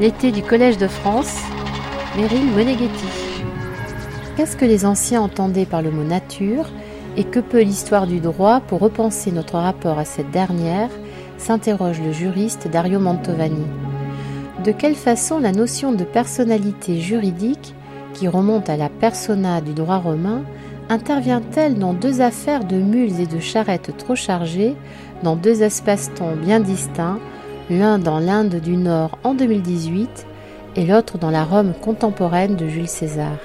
[0.00, 1.42] L'été du Collège de France,
[2.16, 3.42] Meryl Moneghetti.
[4.36, 6.66] Qu'est-ce que les anciens entendaient par le mot nature
[7.16, 10.90] et que peut l'histoire du droit pour repenser notre rapport à cette dernière
[11.36, 13.66] s'interroge le juriste Dario Mantovani.
[14.62, 17.74] De quelle façon la notion de personnalité juridique,
[18.14, 20.44] qui remonte à la persona du droit romain,
[20.88, 24.76] intervient-elle dans deux affaires de mules et de charrettes trop chargées,
[25.24, 27.18] dans deux espaces-temps bien distincts,
[27.70, 30.26] l'un dans l'Inde du Nord en 2018
[30.76, 33.36] et l'autre dans la Rome contemporaine de Jules César.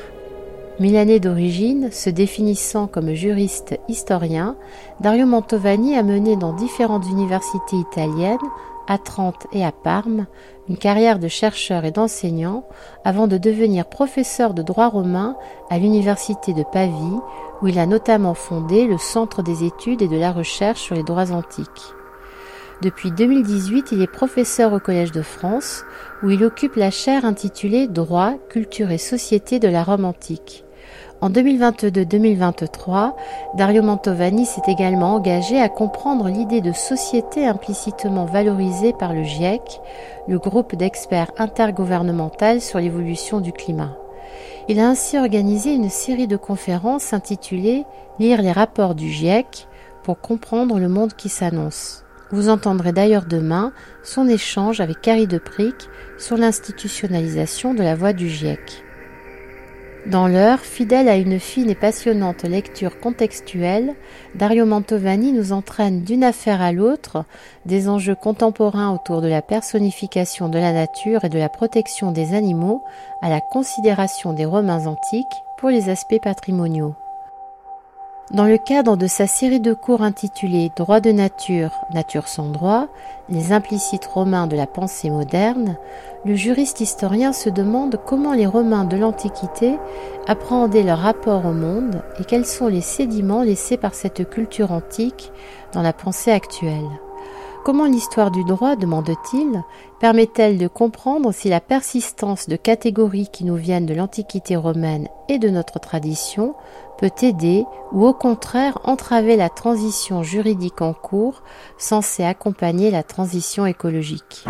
[0.80, 4.56] Milanais d'origine, se définissant comme juriste historien,
[5.02, 8.38] Dario Mantovani a mené dans différentes universités italiennes,
[8.88, 10.26] à Trente et à Parme,
[10.68, 12.66] une carrière de chercheur et d'enseignant
[13.06, 15.36] avant de devenir professeur de droit romain
[15.70, 17.20] à l'université de Pavie,
[17.62, 21.04] où il a notamment fondé le Centre des études et de la recherche sur les
[21.04, 21.94] droits antiques.
[22.82, 25.86] Depuis 2018, il est professeur au Collège de France,
[26.22, 30.66] où il occupe la chaire intitulée Droit, culture et société de la Rome antique.
[31.22, 33.14] En 2022-2023,
[33.56, 39.80] Dario Mantovani s'est également engagé à comprendre l'idée de société implicitement valorisée par le GIEC,
[40.28, 43.96] le groupe d'experts intergouvernemental sur l'évolution du climat.
[44.68, 47.86] Il a ainsi organisé une série de conférences intitulées
[48.20, 49.68] Lire les rapports du GIEC
[50.04, 52.03] pour comprendre le monde qui s'annonce.
[52.34, 58.28] Vous entendrez d'ailleurs demain son échange avec Carrie Depric sur l'institutionnalisation de la voix du
[58.28, 58.84] GIEC.
[60.08, 63.94] Dans l'heure, fidèle à une fine et passionnante lecture contextuelle,
[64.34, 67.24] Dario Mantovani nous entraîne d'une affaire à l'autre,
[67.68, 72.34] des enjeux contemporains autour de la personnification de la nature et de la protection des
[72.34, 72.84] animaux,
[73.22, 76.96] à la considération des Romains antiques pour les aspects patrimoniaux.
[78.32, 82.88] Dans le cadre de sa série de cours intitulée Droit de nature, nature sans droit,
[83.28, 85.78] les implicites romains de la pensée moderne,
[86.24, 89.78] le juriste historien se demande comment les Romains de l'Antiquité
[90.26, 95.32] appréhendaient leur rapport au monde et quels sont les sédiments laissés par cette culture antique
[95.74, 96.90] dans la pensée actuelle.
[97.66, 99.64] Comment l'histoire du droit, demande-t-il,
[100.02, 105.40] permet-elle de comprendre si la persistance de catégories qui nous viennent de l'Antiquité romaine et
[105.40, 106.56] de notre tradition
[106.98, 111.44] peut aider ou au contraire entraver la transition juridique en cours
[111.78, 114.46] censée accompagner la transition écologique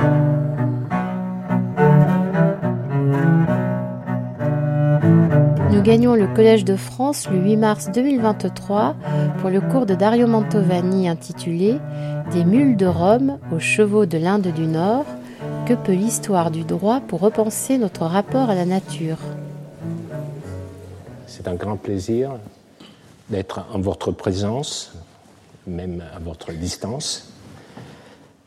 [5.72, 8.96] Nous gagnons le Collège de France le 8 mars 2023
[9.40, 11.76] pour le cours de Dario Mantovani intitulé
[12.32, 15.06] Des mules de Rome aux chevaux de l'Inde du Nord.
[15.66, 19.18] Que peut l'histoire du droit pour repenser notre rapport à la nature?
[21.36, 22.34] C'est un grand plaisir
[23.28, 24.94] d'être en votre présence,
[25.66, 27.34] même à votre distance.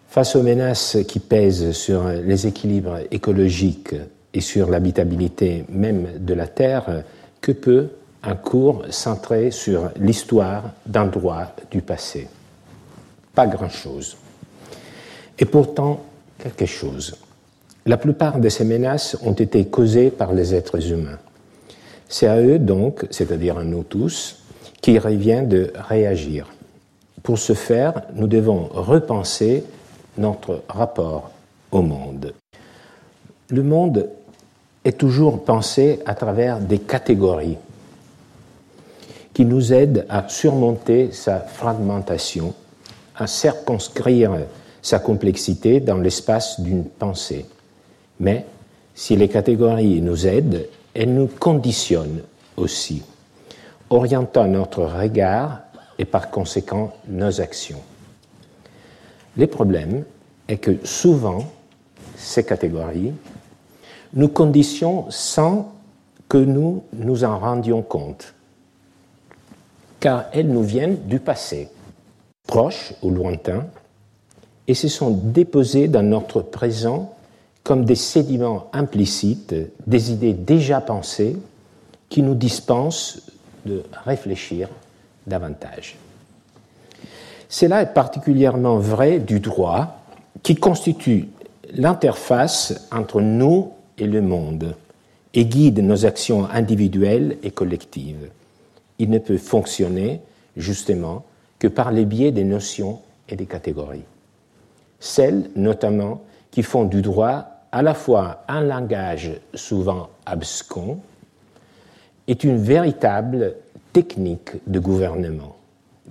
[0.09, 3.97] Face aux menaces qui pèsent sur les équilibres écologiques
[4.33, 7.03] et sur l'habitabilité même de la Terre,
[7.41, 7.89] que peut
[8.23, 12.29] un cours centré sur l'histoire d'un droit du passé?
[13.35, 14.17] Pas grand-chose.
[15.41, 16.05] Et pourtant,
[16.39, 17.17] quelque chose.
[17.85, 21.19] La plupart de ces menaces ont été causées par les êtres humains.
[22.09, 24.43] C'est à eux donc, c'est-à-dire à nous tous,
[24.81, 26.49] qu'il revient de réagir.
[27.23, 29.65] Pour ce faire, nous devons repenser
[30.17, 31.31] notre rapport
[31.73, 32.33] au monde.
[33.49, 34.09] Le monde
[34.85, 37.59] est toujours pensé à travers des catégories
[39.35, 42.55] qui nous aident à surmonter sa fragmentation,
[43.17, 44.33] à circonscrire
[44.81, 47.45] sa complexité dans l'espace d'une pensée.
[48.21, 48.47] Mais
[48.95, 50.67] si les catégories nous aident,
[50.99, 52.23] elles nous conditionnent
[52.57, 53.03] aussi,
[53.91, 55.61] orientant notre regard
[55.99, 57.83] et par conséquent nos actions.
[59.37, 60.05] Le problème
[60.49, 61.45] est que souvent,
[62.17, 63.13] ces catégories
[64.15, 65.71] nous conditionnent sans
[66.31, 68.33] que nous nous en rendions compte,
[70.01, 71.69] car elles nous viennent du passé,
[72.47, 73.67] proche ou lointain,
[74.67, 77.16] et se sont déposées dans notre présent
[77.67, 79.53] comme des sédiments implicites,
[79.89, 81.37] des idées déjà pensées
[82.09, 83.23] qui nous dispensent
[83.65, 84.69] de réfléchir
[85.27, 85.97] davantage.
[87.49, 90.01] Cela est particulièrement vrai du droit,
[90.45, 91.29] qui constitue
[91.75, 94.77] l'interface entre nous et le monde
[95.35, 98.31] et guide nos actions individuelles et collectives.
[99.01, 100.21] Il ne peut fonctionner,
[100.57, 101.25] justement,
[101.59, 104.05] que par les biais des notions et des catégories.
[105.01, 106.23] Celles, notamment,
[106.53, 110.97] qui font du droit à la fois un langage souvent abscon
[112.27, 113.57] est une véritable
[113.93, 115.57] technique de gouvernement.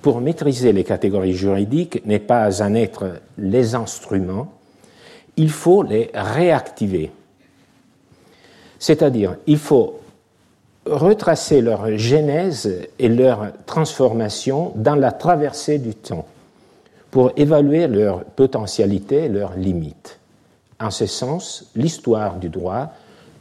[0.03, 4.53] Pour maîtriser les catégories juridiques n'est pas à être les instruments,
[5.38, 7.12] il faut les réactiver
[8.77, 10.01] C'est-à-dire, il faut
[10.85, 16.27] retracer leur genèse et leur transformation dans la traversée du temps
[17.09, 20.19] pour évaluer leur potentialité et leurs limites.
[20.80, 22.92] En ce sens, l'histoire du droit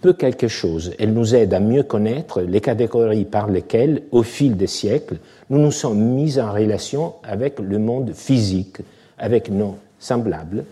[0.01, 0.93] peut quelque chose.
[0.99, 5.19] Elle nous aide à mieux connaître les catégories par lesquelles, au fil des siècles,
[5.51, 8.79] nous nous sommes mis en relation avec le monde physique,
[9.19, 10.65] avec nos semblables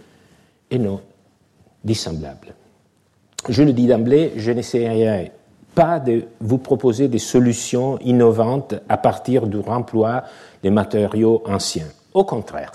[0.70, 1.00] et nos
[1.82, 2.54] dissemblables.
[3.48, 5.32] Je le dis d'emblée, je n'essaierai
[5.74, 10.24] pas de vous proposer des solutions innovantes à partir du remploi
[10.62, 11.88] des matériaux anciens.
[12.14, 12.72] Au contraire,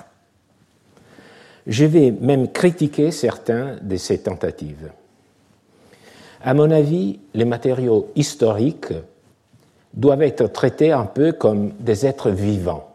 [1.67, 4.91] je vais même critiquer certains de ces tentatives.
[6.41, 8.93] À mon avis, les matériaux historiques
[9.93, 12.87] doivent être traités un peu comme des êtres vivants.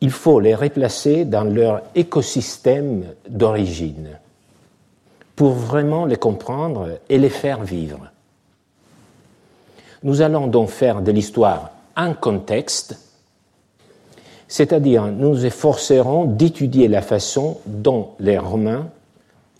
[0.00, 4.10] Il faut les replacer dans leur écosystème d'origine
[5.34, 8.10] pour vraiment les comprendre et les faire vivre.
[10.04, 13.07] Nous allons donc faire de l'histoire un contexte,
[14.48, 18.88] c'est-à-dire nous nous efforcerons d'étudier la façon dont les Romains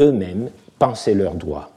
[0.00, 0.48] eux-mêmes
[0.78, 1.70] pensaient leurs droits.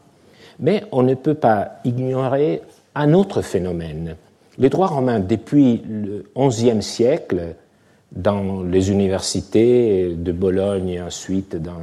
[0.60, 2.62] Mais on ne peut pas ignorer
[2.96, 4.16] un autre phénomène.
[4.58, 7.56] Les droits romains, depuis le XIe siècle,
[8.12, 11.82] dans les universités de Bologne et ensuite dans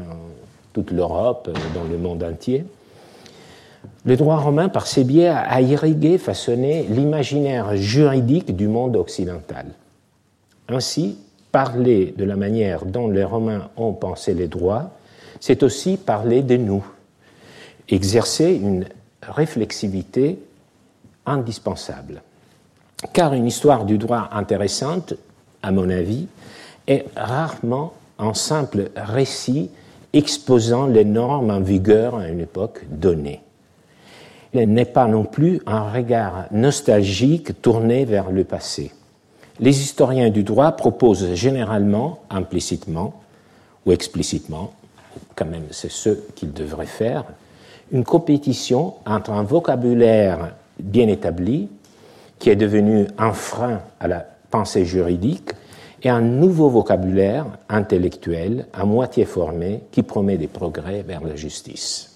[0.73, 2.65] toute l'Europe, dans le monde entier,
[4.05, 9.67] le droit romain, par ses biais, a irrigué, façonné l'imaginaire juridique du monde occidental.
[10.69, 11.19] Ainsi,
[11.51, 14.91] parler de la manière dont les Romains ont pensé les droits,
[15.41, 16.85] c'est aussi parler de nous,
[17.89, 18.87] exercer une
[19.23, 20.39] réflexivité
[21.27, 22.23] indispensable.
[23.13, 25.15] Car une histoire du droit intéressante,
[25.63, 26.27] à mon avis,
[26.87, 29.71] est rarement un simple récit
[30.13, 33.41] exposant les normes en vigueur à une époque donnée.
[34.55, 38.93] Elle n'est pas non plus un regard nostalgique tourné vers le passé.
[39.61, 43.15] Les historiens du droit proposent généralement, implicitement
[43.87, 44.73] ou explicitement,
[45.35, 47.25] quand même c'est ce qu'ils devraient faire,
[47.91, 51.69] une compétition entre un vocabulaire bien établi,
[52.39, 55.51] qui est devenu un frein à la pensée juridique,
[56.03, 62.08] et un nouveau vocabulaire intellectuel à moitié formé qui promet des progrès vers la justice.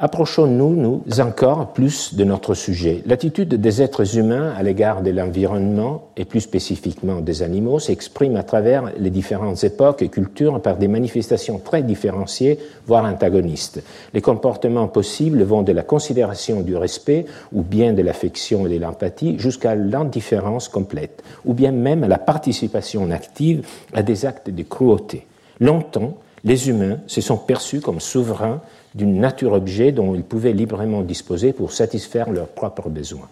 [0.00, 3.02] Approchons-nous, nous, encore plus de notre sujet.
[3.04, 8.44] L'attitude des êtres humains à l'égard de l'environnement, et plus spécifiquement des animaux, s'exprime à
[8.44, 13.82] travers les différentes époques et cultures par des manifestations très différenciées, voire antagonistes.
[14.14, 18.80] Les comportements possibles vont de la considération du respect, ou bien de l'affection et de
[18.80, 24.62] l'empathie, jusqu'à l'indifférence complète, ou bien même à la participation active à des actes de
[24.62, 25.26] cruauté.
[25.58, 26.14] Longtemps,
[26.44, 28.60] les humains se sont perçus comme souverains
[28.98, 33.28] d'une nature-objet dont ils pouvaient librement disposer pour satisfaire leurs propres besoins,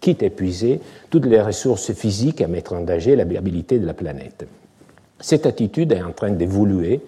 [0.00, 0.80] quitte à épuiser
[1.10, 4.46] toutes les ressources physiques à mettre en danger la de la planète.
[5.20, 7.02] Cette attitude est en train d'évoluer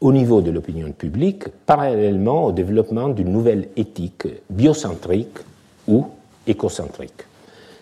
[0.00, 5.38] au niveau de l'opinion publique, parallèlement au développement d'une nouvelle éthique biocentrique
[5.86, 6.04] ou
[6.48, 7.22] écocentrique.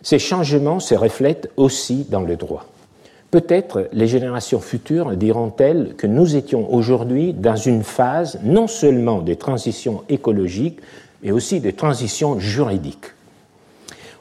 [0.03, 2.67] Ces changements se reflètent aussi dans le droit.
[3.35, 9.35] Peut-être les générations futures diront-elles que nous étions aujourd'hui dans une phase non seulement de
[9.35, 10.79] transition écologique,
[11.21, 13.07] mais aussi de transition juridique.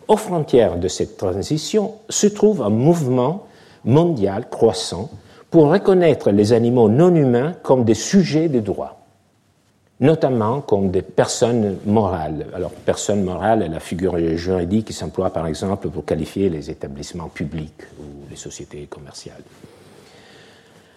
[0.08, 3.46] Aux frontières de cette transition se trouve un mouvement
[3.86, 5.12] mondial croissant
[5.51, 9.02] pour reconnaître les animaux non humains comme des sujets de droit
[10.03, 12.48] notamment comme des personnes morales.
[12.53, 17.29] Alors, personne morale est la figure juridique qui s'emploie par exemple pour qualifier les établissements
[17.29, 19.41] publics ou les sociétés commerciales.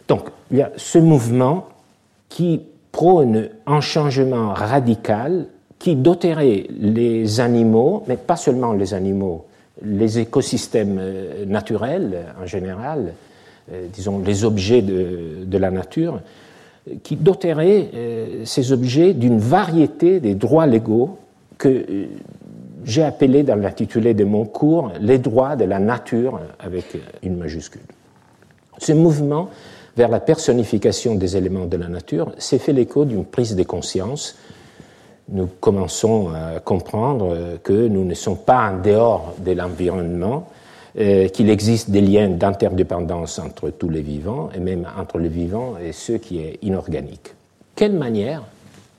[0.09, 1.69] Donc, il y a ce mouvement
[2.29, 2.61] qui
[2.91, 5.47] prône un changement radical
[5.79, 9.47] qui doterait les animaux, mais pas seulement les animaux,
[9.83, 13.13] les écosystèmes euh, naturels en général,
[13.71, 16.21] euh, disons les objets de, de la nature,
[17.03, 21.19] qui doterait euh, ces objets d'une variété des droits légaux
[21.59, 22.07] que euh,
[22.85, 27.83] j'ai appelé dans l'intitulé de mon cours les droits de la nature avec une majuscule.
[28.79, 29.49] Ce mouvement
[29.97, 34.37] vers la personnification des éléments de la nature s'est fait l'écho d'une prise de conscience.
[35.29, 40.47] Nous commençons à comprendre que nous ne sommes pas en dehors de l'environnement,
[40.99, 45.75] euh, qu'il existe des liens d'interdépendance entre tous les vivants, et même entre les vivants
[45.79, 47.35] et ce qui est inorganique.
[47.75, 48.43] Quelle manière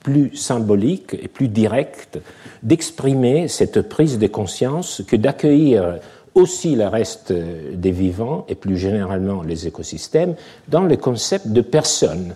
[0.02, 2.20] plus symbolique et plus directe
[2.64, 6.00] d'exprimer cette prise de conscience que d'accueillir
[6.36, 10.36] aussi le reste des vivants et plus généralement les écosystèmes
[10.68, 12.36] dans le concept de personne,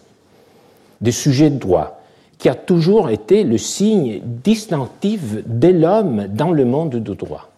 [1.02, 2.02] de sujet de droit,
[2.40, 7.51] qui a toujours été le signe distinctif de l'homme dans le monde du droit.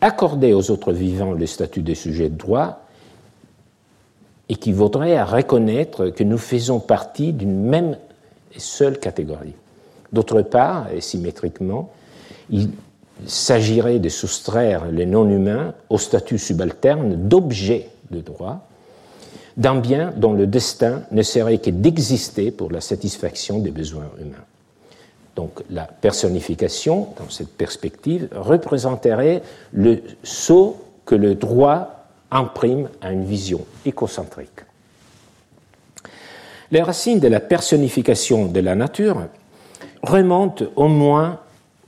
[0.00, 2.84] Accorder aux autres vivants le statut de sujet de droit
[4.48, 7.96] équivaudrait à reconnaître que nous faisons partie d'une même
[8.54, 9.54] et seule catégorie.
[10.12, 11.90] D'autre part, et symétriquement,
[12.50, 12.70] il
[13.26, 18.66] s'agirait de soustraire les non-humains au statut subalterne d'objet de droit,
[19.56, 24.44] d'un bien dont le destin ne serait que d'exister pour la satisfaction des besoins humains.
[25.38, 29.40] Donc la personnification, dans cette perspective, représenterait
[29.72, 34.64] le saut que le droit imprime à une vision écocentrique.
[36.72, 39.28] Les racines de la personnification de la nature
[40.02, 41.38] remontent au moins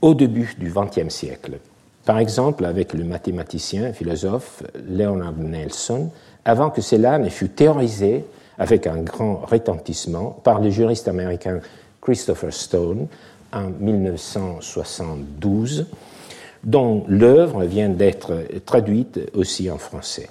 [0.01, 1.59] au début du XXe siècle.
[2.05, 6.09] Par exemple, avec le mathématicien et philosophe Leonard Nelson,
[6.45, 8.23] avant que cela ne fût théorisé
[8.57, 11.59] avec un grand retentissement par le juriste américain
[12.01, 13.07] Christopher Stone
[13.53, 15.87] en 1972,
[16.63, 18.33] dont l'œuvre vient d'être
[18.65, 20.29] traduite aussi en français.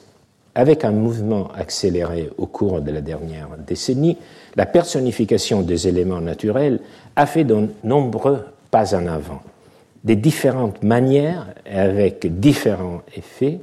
[0.54, 4.16] Avec un mouvement accéléré au cours de la dernière décennie,
[4.56, 6.80] la personnification des éléments naturels
[7.16, 9.40] a fait de nombreux pas en avant.
[10.02, 13.60] De différentes manières et avec différents effets,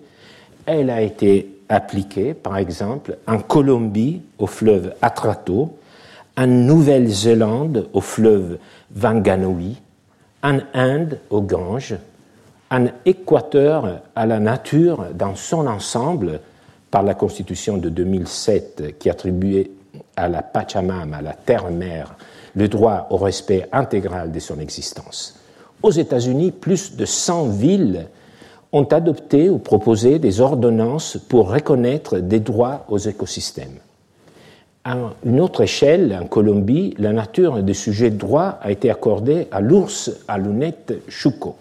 [0.66, 5.78] elle a été appliquée, par exemple, en Colombie au fleuve Atrato,
[6.38, 8.60] en Nouvelle-Zélande au fleuve
[8.96, 9.82] Wanganui,
[10.44, 11.96] en Inde au Gange,
[12.70, 16.40] en Équateur à la nature dans son ensemble
[16.92, 19.72] par la Constitution de 2007 qui attribuait
[20.16, 22.16] à la Pachamama, à la terre-mère,
[22.56, 25.40] le droit au respect intégral de son existence.
[25.82, 28.08] Aux États-Unis, plus de 100 villes
[28.72, 33.80] ont adopté ou proposé des ordonnances pour reconnaître des droits aux écosystèmes.
[34.90, 39.50] À une autre échelle, en Colombie, la nature des sujets de droit a été accordée
[39.52, 41.58] à l'ours à lunettes Chuco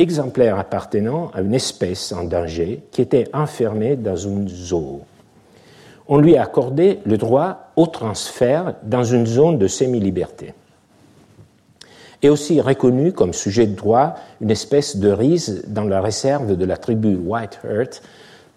[0.00, 5.02] exemplaire appartenant à une espèce en danger qui était enfermée dans une zoo.
[6.08, 10.54] On lui a accordé le droit au transfert dans une zone de semi-liberté.
[12.22, 16.64] Et aussi reconnu comme sujet de droit une espèce de rise dans la réserve de
[16.64, 18.02] la tribu Whitehurt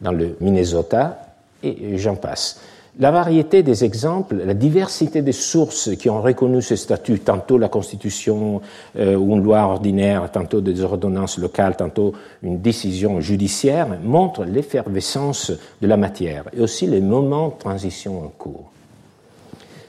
[0.02, 1.18] dans le Minnesota,
[1.62, 2.60] et j'en passe.
[3.00, 7.68] La variété des exemples, la diversité des sources qui ont reconnu ce statut, tantôt la
[7.68, 8.62] Constitution
[8.98, 15.52] euh, ou une loi ordinaire, tantôt des ordonnances locales, tantôt une décision judiciaire, montre l'effervescence
[15.82, 18.72] de la matière et aussi les moments de transition en cours.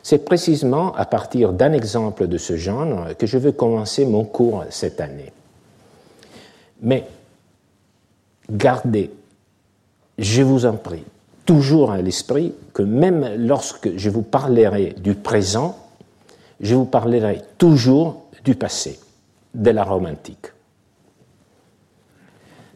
[0.02, 4.64] C'est précisément à partir d'un exemple de ce genre que je veux commencer mon cours
[4.70, 5.32] cette année.
[6.80, 7.06] Mais
[8.50, 9.10] gardez,
[10.18, 11.04] je vous en prie,
[11.44, 15.76] toujours à l'esprit que même lorsque je vous parlerai du présent,
[16.60, 18.98] je vous parlerai toujours du passé,
[19.54, 20.52] de la Rome antique.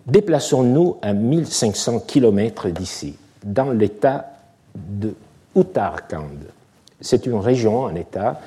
[0.06, 4.32] Déplaçons-nous à 1500 km d'ici, dans l'état
[4.74, 5.14] de
[5.54, 6.38] Uttarakhand.
[7.00, 8.40] C'est une région, un état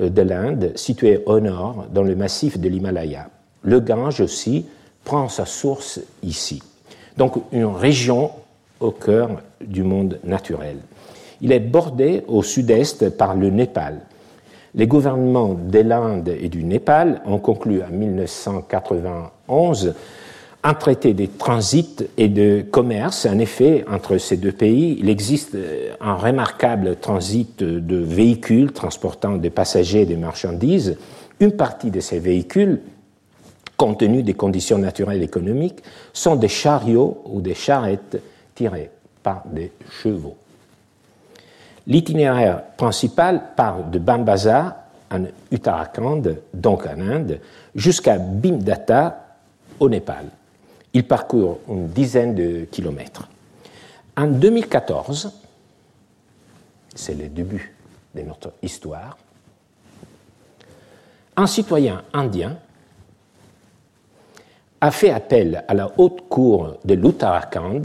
[0.00, 3.28] euh, de l'Inde situé au nord, dans le massif de l'Himalaya.
[3.62, 4.66] Le Gange aussi
[5.04, 6.62] prend sa source ici.
[7.16, 8.30] Donc une région
[8.80, 10.78] au cœur du monde naturel.
[11.40, 14.00] Il est bordé au sud-est par le Népal.
[14.74, 19.94] Les gouvernements de l'Inde et du Népal ont conclu en 1991
[20.64, 23.26] un traité de transit et de commerce.
[23.26, 25.56] En effet, entre ces deux pays, il existe
[26.00, 30.96] un remarquable transit de véhicules transportant des passagers et des marchandises.
[31.40, 32.80] Une partie de ces véhicules,
[33.76, 35.82] compte tenu des conditions naturelles et économiques,
[36.12, 38.20] sont des chariots ou des charrettes
[38.58, 38.90] tirés
[39.22, 39.70] par des
[40.02, 40.36] chevaux.
[41.86, 46.22] L'itinéraire principal part de Bambaza, en Uttarakhand,
[46.52, 47.40] donc en Inde,
[47.74, 49.24] jusqu'à Bhimdata,
[49.78, 50.26] au Népal.
[50.92, 53.28] Il parcourt une dizaine de kilomètres.
[54.16, 55.32] En 2014,
[56.96, 57.72] c'est le début
[58.12, 59.16] de notre histoire,
[61.36, 62.56] un citoyen indien
[64.80, 67.82] a fait appel à la haute cour de l'Uttarakhand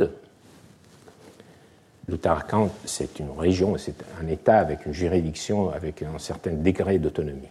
[2.13, 7.49] L'Uttarakhand, c'est une région, c'est un État avec une juridiction avec un certain degré d'autonomie.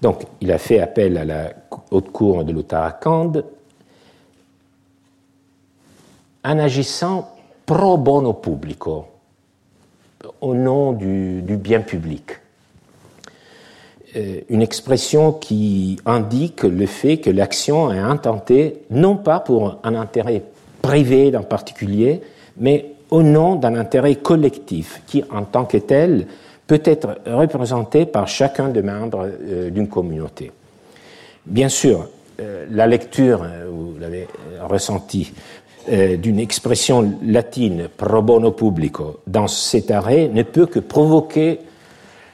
[0.00, 1.52] Donc, il a fait appel à la
[1.90, 3.32] haute cour de l'Uttarakhand
[6.44, 7.34] en agissant
[7.64, 9.06] pro bono publico,
[10.40, 12.38] au nom du, du bien public.
[14.14, 19.96] Euh, une expression qui indique le fait que l'action est intentée non pas pour un
[19.96, 20.44] intérêt
[20.80, 22.20] privé d'un particulier,
[22.56, 26.26] mais au nom d'un intérêt collectif qui, en tant que tel,
[26.66, 30.50] peut être représenté par chacun des membres euh, d'une communauté.
[31.44, 32.08] Bien sûr,
[32.40, 34.26] euh, la lecture, euh, vous l'avez
[34.62, 35.32] ressenti,
[35.88, 41.60] d'une expression latine pro bono publico dans cet arrêt ne peut que provoquer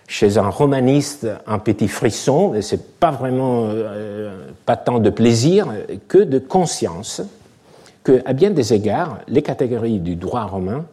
[0.09, 3.69] chez un romaniste un petit frisson, et c'est pas vraiment
[4.65, 5.67] pas tant de plaisir
[6.09, 7.21] que de conscience
[8.05, 10.85] que, à bien des égards, les catégories du droit romain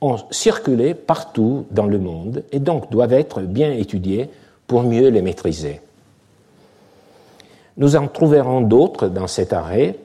[0.00, 4.30] ont circulé partout dans le monde et donc doivent être bien étudiées
[4.66, 5.80] pour mieux les maîtriser.
[7.76, 9.96] Nous en trouverons d'autres dans cet arrêt.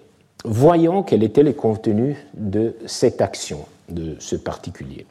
[0.46, 5.06] Voyons quel était le contenu de cette action, de ce particulier.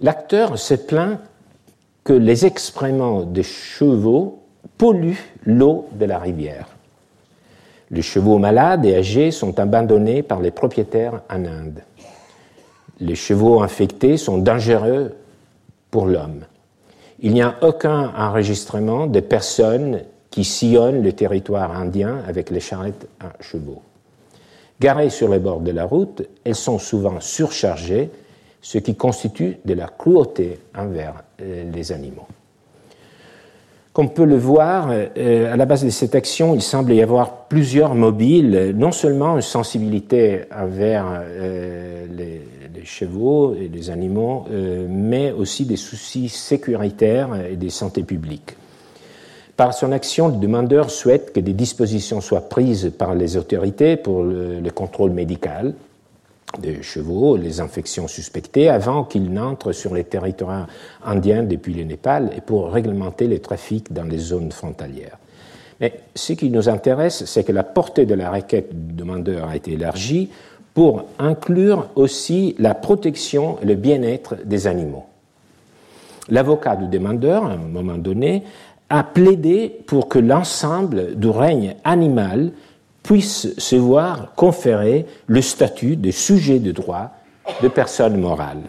[0.00, 1.18] L'acteur se plaint
[2.02, 4.42] que les excréments des chevaux
[4.78, 6.73] polluent l'eau de la rivière.
[7.90, 11.82] Les chevaux malades et âgés sont abandonnés par les propriétaires en Inde
[13.00, 15.14] les chevaux infectés sont dangereux
[15.90, 16.44] pour l'homme.
[17.20, 23.06] Il n'y a aucun enregistrement de personnes qui sillonnent le territoire indien avec les charrettes
[23.20, 23.82] à chevaux.
[24.80, 28.10] Garées sur les bords de la route, elles sont souvent surchargées,
[28.60, 32.26] ce qui constitue de la cruauté envers euh, les animaux.
[33.94, 37.00] Comme on peut le voir, euh, à la base de cette action, il semble y
[37.00, 42.40] avoir plusieurs mobiles, non seulement une sensibilité envers euh, les,
[42.84, 48.56] chevaux et les animaux, euh, mais aussi des soucis sécuritaires et des santé publique.
[49.56, 54.22] Par son action, le demandeur souhaite que des dispositions soient prises par les autorités pour
[54.24, 55.72] le contrôle médical
[56.58, 60.66] des chevaux, les infections suspectées, avant qu'ils n'entrent sur les territoires
[61.04, 65.18] indiens depuis le Népal et pour réglementer les trafics dans les zones frontalières.
[65.80, 69.56] Mais ce qui nous intéresse, c'est que la portée de la requête du demandeur a
[69.56, 70.30] été élargie
[70.72, 75.06] pour inclure aussi la protection et le bien-être des animaux.
[76.28, 78.42] L'avocat du demandeur, à un moment donné,
[78.90, 82.52] a plaidé pour que l'ensemble du règne animal
[83.04, 87.12] puisse se voir conférer le statut de sujet de droit
[87.62, 88.62] de personne morale.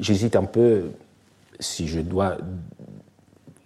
[0.00, 0.90] J'hésite un peu
[1.60, 2.38] si je dois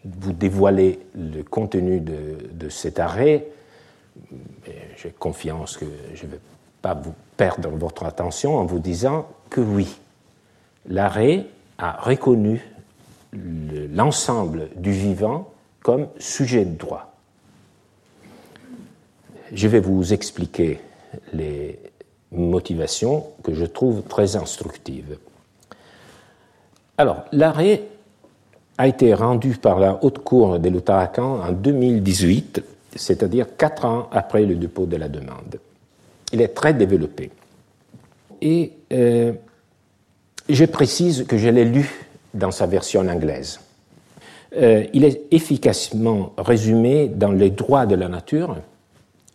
[0.04, 3.46] vous dévoiler le contenu de, cet arrêt.
[4.96, 6.40] J'ai confiance que je ne vais
[6.82, 9.98] pas vous perdre votre attention en vous disant que oui,
[10.88, 11.46] l'arrêt
[11.78, 12.60] a reconnu
[13.32, 15.48] l'ensemble du vivant
[15.82, 17.09] comme sujet de droit.
[19.52, 20.80] Je vais vous expliquer
[21.32, 21.78] les
[22.32, 25.18] motivations que je trouve très instructives.
[26.96, 27.82] Alors, l'arrêt
[28.78, 32.62] a été rendu par la Haute Cour de l'Uttarakhand en 2018,
[32.94, 35.58] c'est-à-dire quatre ans après le dépôt de la demande.
[36.32, 37.30] Il est très développé.
[38.40, 39.32] Et euh,
[40.48, 41.90] je précise que je l'ai lu
[42.32, 43.60] dans sa version anglaise.
[44.56, 48.56] Euh, il est efficacement résumé dans les droits de la nature,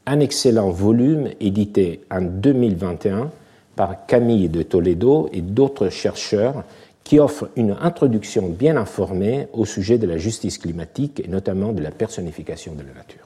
[0.05, 3.31] un excellent volume édité en 2021
[3.75, 6.63] par Camille de Toledo et d'autres chercheurs
[7.03, 11.81] qui offre une introduction bien informée au sujet de la justice climatique et notamment de
[11.81, 13.25] la personnification de la nature.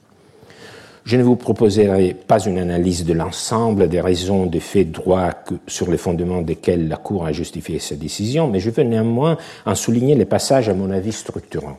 [1.05, 5.31] Je ne vous proposerai pas une analyse de l'ensemble des raisons des faits de droit
[5.65, 9.75] sur les fondements desquels la Cour a justifié sa décision, mais je veux néanmoins en
[9.75, 11.77] souligner les passages à mon avis structurants.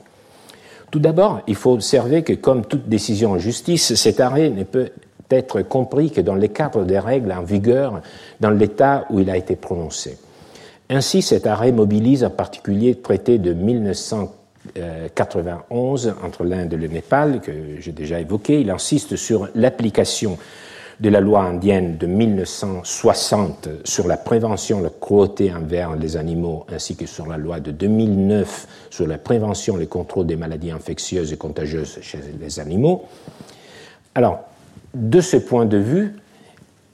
[0.91, 4.89] Tout d'abord, il faut observer que, comme toute décision en justice, cet arrêt ne peut
[5.31, 8.03] être compris que dans le cadre des règles en vigueur
[8.41, 10.19] dans l'État où il a été prononcé.
[10.89, 17.41] Ainsi, cet arrêt mobilise en particulier le traité de 1991 entre l'Inde et le Népal,
[17.41, 18.61] que j'ai déjà évoqué.
[18.61, 20.37] Il insiste sur l'application
[21.01, 26.67] de la loi indienne de 1960 sur la prévention de la cruauté envers les animaux,
[26.71, 30.71] ainsi que sur la loi de 2009 sur la prévention et le contrôle des maladies
[30.71, 33.05] infectieuses et contagieuses chez les animaux.
[34.15, 34.41] Alors,
[34.93, 36.17] de ce point de vue,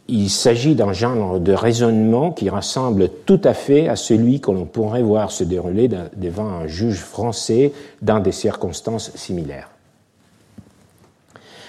[0.08, 4.66] il s'agit d'un genre de raisonnement qui ressemble tout à fait à celui que l'on
[4.66, 9.70] pourrait voir se dérouler devant un juge français dans des circonstances similaires.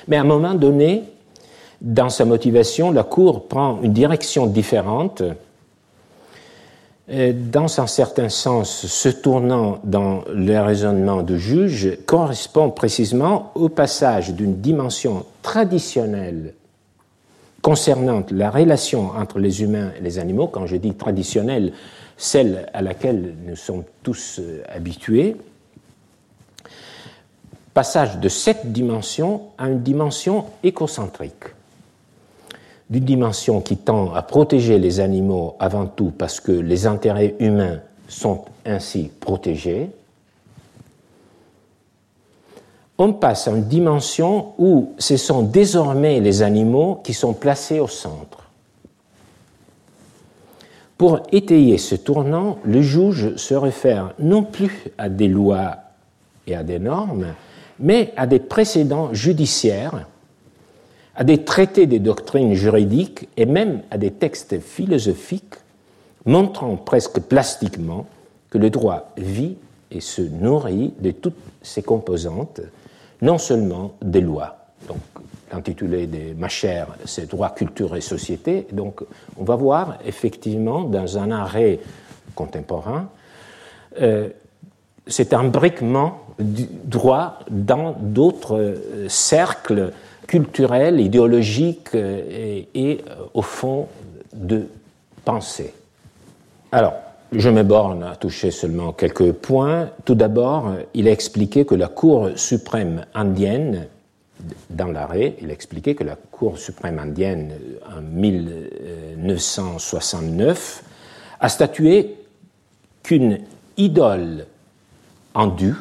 [0.08, 1.04] Mais à un moment donné,
[1.82, 5.24] dans sa motivation, la Cour prend une direction différente,
[7.10, 14.34] dans un certain sens, se tournant dans le raisonnement du juge, correspond précisément au passage
[14.34, 16.54] d'une dimension traditionnelle
[17.62, 21.74] concernant la relation entre les humains et les animaux, quand je dis traditionnelle,
[22.18, 25.36] celle à laquelle nous sommes tous euh, habitués,
[27.74, 31.57] passage de cette dimension à une dimension écocentrique
[32.90, 37.80] d'une dimension qui tend à protéger les animaux avant tout parce que les intérêts humains
[38.08, 39.90] sont ainsi protégés,
[42.98, 47.88] on passe à une dimension où ce sont désormais les animaux qui sont placés au
[47.88, 48.50] centre.
[50.98, 55.78] Pour étayer ce tournant, le juge se réfère non plus à des lois
[56.48, 57.36] et à des normes,
[57.80, 60.08] mais à des précédents judiciaires,
[61.18, 65.56] à des traités des doctrines juridiques et même à des textes philosophiques
[66.26, 68.06] montrant presque plastiquement
[68.52, 69.58] que le droit vit
[69.90, 72.62] et se nourrit de toutes ses composantes,
[73.22, 74.58] non seulement des lois.
[74.88, 75.00] Donc,
[75.52, 78.68] l'intitulé de ma chère, c'est Droit, culture et société.
[78.72, 79.02] Donc,
[79.38, 81.80] on va voir effectivement dans un arrêt
[82.36, 83.10] contemporain,
[84.02, 84.30] euh,
[85.08, 89.94] c'est un briquement du droit dans d'autres euh, cercles
[90.28, 93.02] culturels, idéologiques euh, et, et,
[93.34, 93.88] au fond
[94.34, 94.68] de
[95.26, 95.74] pensée.
[96.72, 96.94] Alors,
[97.32, 99.90] je me borne à toucher seulement quelques points.
[100.06, 103.88] Tout d'abord, il a expliqué que la Cour suprême indienne,
[104.70, 107.54] dans l'arrêt, il a expliqué que la Cour suprême indienne,
[107.86, 110.84] en 1969,
[111.40, 112.16] a statué
[113.04, 113.40] qu'une
[113.78, 114.46] idole
[115.34, 115.76] endue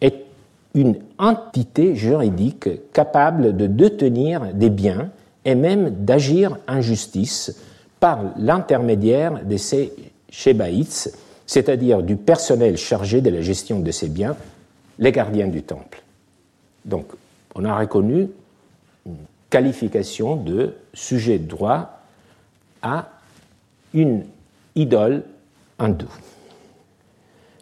[0.00, 0.21] est
[0.74, 5.10] une entité juridique capable de détenir des biens
[5.44, 7.56] et même d'agir en justice
[8.00, 9.92] par l'intermédiaire de ses
[10.30, 11.08] Shebaïts,
[11.46, 14.36] c'est-à-dire du personnel chargé de la gestion de ces biens,
[14.98, 16.02] les gardiens du temple.
[16.84, 17.06] Donc,
[17.54, 18.28] on a reconnu
[19.06, 19.16] une
[19.50, 22.00] qualification de sujet de droit
[22.80, 23.08] à
[23.92, 24.24] une
[24.74, 25.22] idole
[25.78, 26.06] hindoue.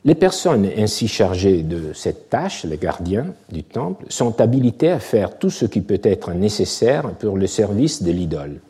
[0.04, 5.38] Les personnes ainsi chargées de cette tâche, les gardiens du temple, sont habilités à faire
[5.38, 8.60] tout ce qui peut être nécessaire pour le service de l'idole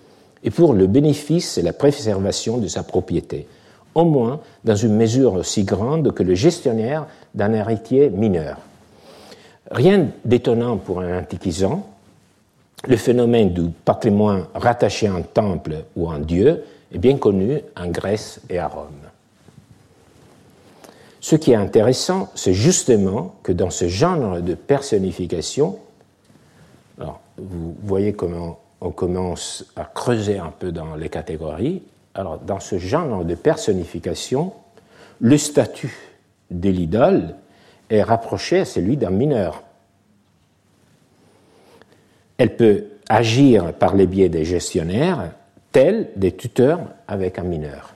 [0.42, 3.46] et pour le bénéfice et la préservation de sa propriété,
[3.94, 8.56] au moins dans une mesure aussi grande que le gestionnaire d'un héritier mineur.
[9.70, 11.86] Rien d'étonnant pour un antiquisant,
[12.88, 17.60] le phénomène du patrimoine rattaché à un temple ou à un dieu est bien connu
[17.76, 19.09] en Grèce et à Rome.
[21.20, 25.78] Ce qui est intéressant, c'est justement que dans ce genre de personnification,
[26.98, 31.82] alors vous voyez comment on commence à creuser un peu dans les catégories,
[32.14, 34.52] alors, dans ce genre de personnification,
[35.20, 35.96] le statut
[36.50, 37.36] de l'idole
[37.88, 39.62] est rapproché à celui d'un mineur.
[42.38, 45.32] Elle peut agir par les biais des gestionnaires,
[45.72, 47.89] tels des tuteurs avec un mineur.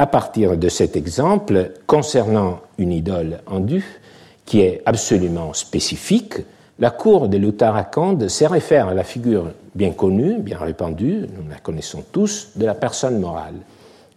[0.00, 4.00] À partir de cet exemple, concernant une idole endue,
[4.46, 6.36] qui est absolument spécifique,
[6.78, 11.56] la cour de l'Uttarakhand se réfère à la figure bien connue, bien répandue, nous la
[11.56, 13.56] connaissons tous, de la personne morale.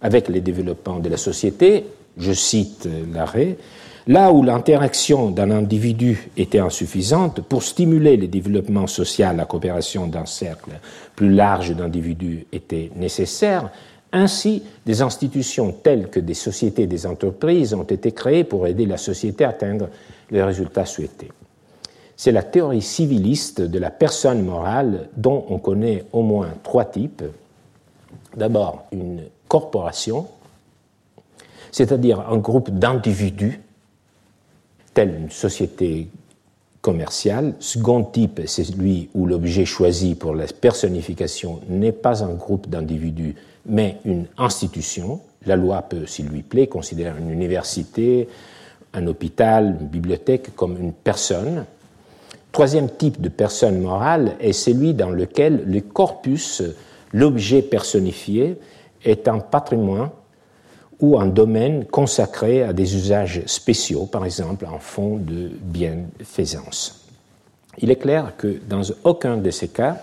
[0.01, 1.85] Avec les développements de la société,
[2.17, 3.57] je cite l'arrêt,
[4.07, 10.25] là où l'interaction d'un individu était insuffisante, pour stimuler le développement social, la coopération d'un
[10.25, 10.71] cercle
[11.13, 13.69] plus large d'individus était nécessaire,
[14.13, 18.97] ainsi, des institutions telles que des sociétés des entreprises ont été créées pour aider la
[18.97, 19.89] société à atteindre
[20.32, 21.32] les résultats souhaités
[22.15, 27.23] c'est la théorie civiliste de la personne morale dont on connaît au moins trois types.
[28.38, 30.28] D'abord, une corporation,
[31.71, 33.62] c'est-à-dire un groupe d'individus,
[34.93, 36.08] telle une société
[36.82, 37.56] commerciale.
[37.60, 43.36] Second type, c'est celui où l'objet choisi pour la personnification n'est pas un groupe d'individus,
[43.65, 45.21] mais une institution.
[45.45, 48.28] La loi peut, s'il lui plaît, considérer une université,
[48.93, 51.65] un hôpital, une bibliothèque comme une personne.
[52.52, 56.62] Troisième type de personne morale est celui dans lequel le corpus,
[57.12, 58.58] l'objet personnifié,
[59.04, 60.10] est un patrimoine
[60.99, 67.08] ou un domaine consacré à des usages spéciaux, par exemple un fonds de bienfaisance.
[67.80, 69.97] Il est clair que dans aucun de ces cas,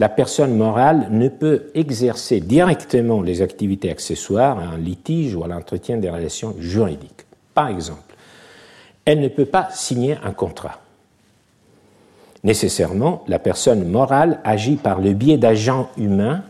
[0.00, 5.46] la personne morale ne peut exercer directement les activités accessoires à un litige ou à
[5.46, 7.26] l'entretien des relations juridiques.
[7.54, 8.16] Par exemple,
[9.04, 10.80] elle ne peut pas signer un contrat
[12.42, 16.42] Nécessairement, la personne morale agit par le biais d'agents humains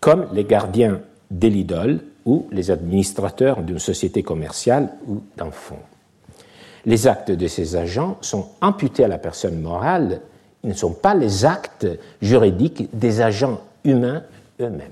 [0.00, 5.76] comme les gardiens de l'idole ou les administrateurs d'une société commerciale ou d'un fonds.
[6.86, 10.22] Les actes de ces agents sont imputés à la personne morale,
[10.66, 11.86] ne sont pas les actes
[12.20, 14.22] juridiques des agents humains
[14.60, 14.90] eux-mêmes.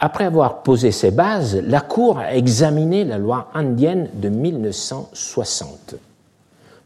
[0.00, 5.96] Après avoir posé ces bases, la Cour a examiné la loi indienne de 1960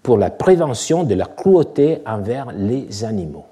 [0.02, 3.46] pour la prévention de la cruauté envers les animaux.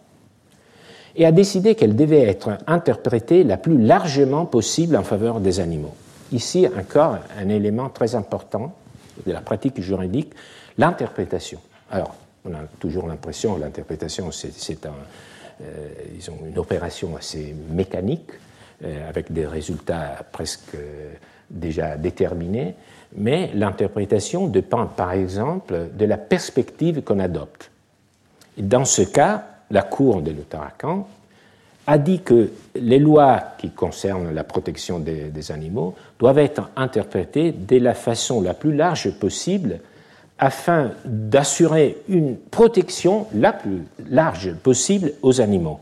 [1.17, 5.95] et a décidé qu'elle devait être interprétée la plus largement possible en faveur des animaux.
[6.33, 8.73] Ici encore un élément très important
[9.27, 10.33] de la pratique juridique,
[10.79, 11.59] l'interprétation.
[11.91, 14.95] Alors, on a toujours l'impression l'interprétation, c'est un,
[15.63, 15.89] euh,
[16.47, 18.31] une opération assez mécanique,
[18.83, 21.13] euh, avec des résultats presque euh,
[21.51, 22.75] déjà déterminés,
[23.15, 27.71] mais l'interprétation dépend par exemple de la perspective qu'on adopte.
[28.57, 31.07] Dans ce cas, la Cour de l'Ottarakan
[31.87, 37.77] a dit que les lois qui concernent la protection des, animaux doivent être interprétées de
[37.77, 39.81] la façon la plus large possible
[40.41, 45.79] afin d'assurer une protection la plus large possible aux animaux.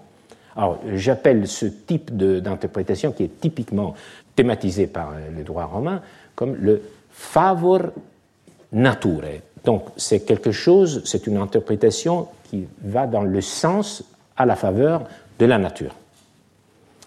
[0.56, 3.94] Alors, j'appelle ce type d'interprétation qui est typiquement
[4.34, 6.02] thématisé par le droit romain
[6.34, 7.82] comme le favor
[8.72, 9.22] nature.
[9.64, 14.02] Donc, c'est quelque chose, c'est une interprétation qui va dans le sens
[14.36, 15.04] à la faveur
[15.38, 15.94] de la nature.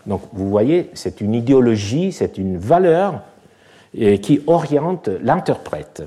[0.06, 3.22] Donc, vous voyez, c'est une idéologie, c'est une valeur
[3.94, 6.04] qui oriente l'interprète.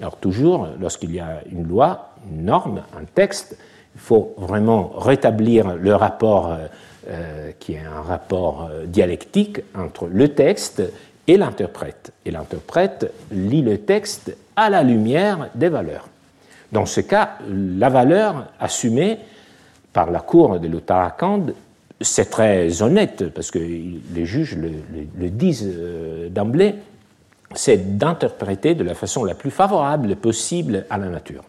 [0.00, 3.56] Alors toujours, lorsqu'il y a une loi, une norme, un texte,
[3.94, 6.66] il faut vraiment rétablir le rapport euh,
[7.10, 10.82] euh, qui est un rapport euh, dialectique entre le texte
[11.26, 12.12] et l'interprète.
[12.24, 16.08] Et l'interprète lit le texte à la lumière des valeurs.
[16.72, 19.18] Dans ce cas, la valeur assumée
[19.92, 21.46] par la cour de l'Uttarakhand,
[22.00, 25.68] c'est très honnête, parce que les juges le disent
[26.30, 26.76] d'emblée,
[27.54, 31.44] c'est d'interpréter de la façon la plus favorable possible à la nature.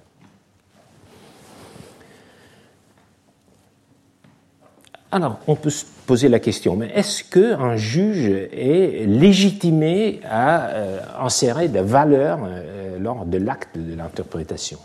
[5.13, 10.99] Alors, on peut se poser la question, mais est-ce qu'un juge est légitimé à euh,
[11.19, 14.79] insérer des valeurs euh, lors de l'acte de l'interprétation?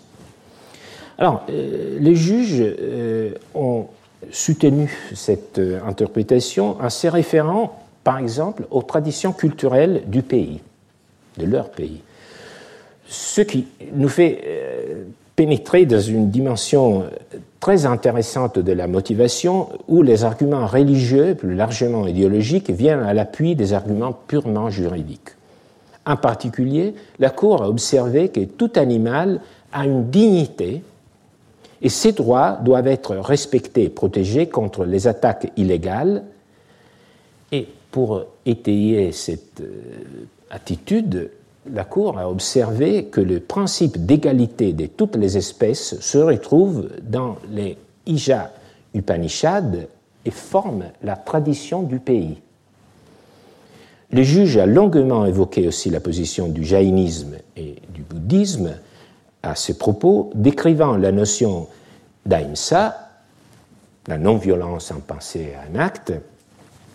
[1.16, 2.64] Alors, euh, les juges
[3.54, 3.86] ont
[4.32, 10.60] soutenu cette interprétation en se référant, par exemple, aux traditions culturelles du pays
[11.36, 12.00] de leur pays.
[13.08, 15.04] Ce qui nous fait euh,
[15.36, 17.04] pénétrer dans une dimension
[17.60, 23.54] très intéressante de la motivation où les arguments religieux, plus largement idéologiques, viennent à l'appui
[23.54, 25.30] des arguments purement juridiques.
[26.06, 29.40] En particulier, la Cour a observé que tout animal
[29.72, 30.82] a une dignité
[31.82, 36.22] et ses droits doivent être respectés et protégés contre les attaques illégales.
[37.52, 41.30] Et pour étayer cette euh, attitude,
[41.70, 47.36] la Cour a observé que le principe d'égalité de toutes les espèces se retrouve dans
[47.50, 48.52] les Ija
[48.94, 49.86] Upanishads
[50.24, 52.40] et forme la tradition du pays.
[54.12, 58.70] Le juge a longuement évoqué aussi la position du jaïnisme et du bouddhisme
[59.42, 61.66] à ce propos, décrivant la notion
[62.24, 63.10] d'ahimsa,
[64.06, 66.12] la non-violence en pensée et en acte,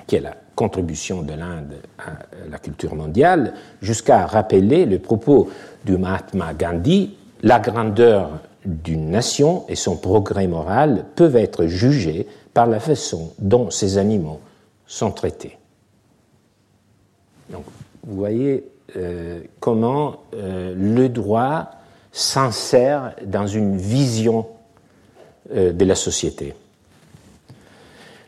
[0.07, 5.49] qui est la contribution de l'Inde à la culture mondiale, jusqu'à rappeler le propos
[5.83, 8.29] du Mahatma Gandhi, la grandeur
[8.63, 14.39] d'une nation et son progrès moral peuvent être jugés par la façon dont ces animaux
[14.85, 15.57] sont traités.
[17.49, 17.63] Donc,
[18.03, 18.63] vous voyez
[18.95, 21.71] euh, comment euh, le droit
[22.11, 24.45] s'insère dans une vision
[25.55, 26.53] euh, de la société.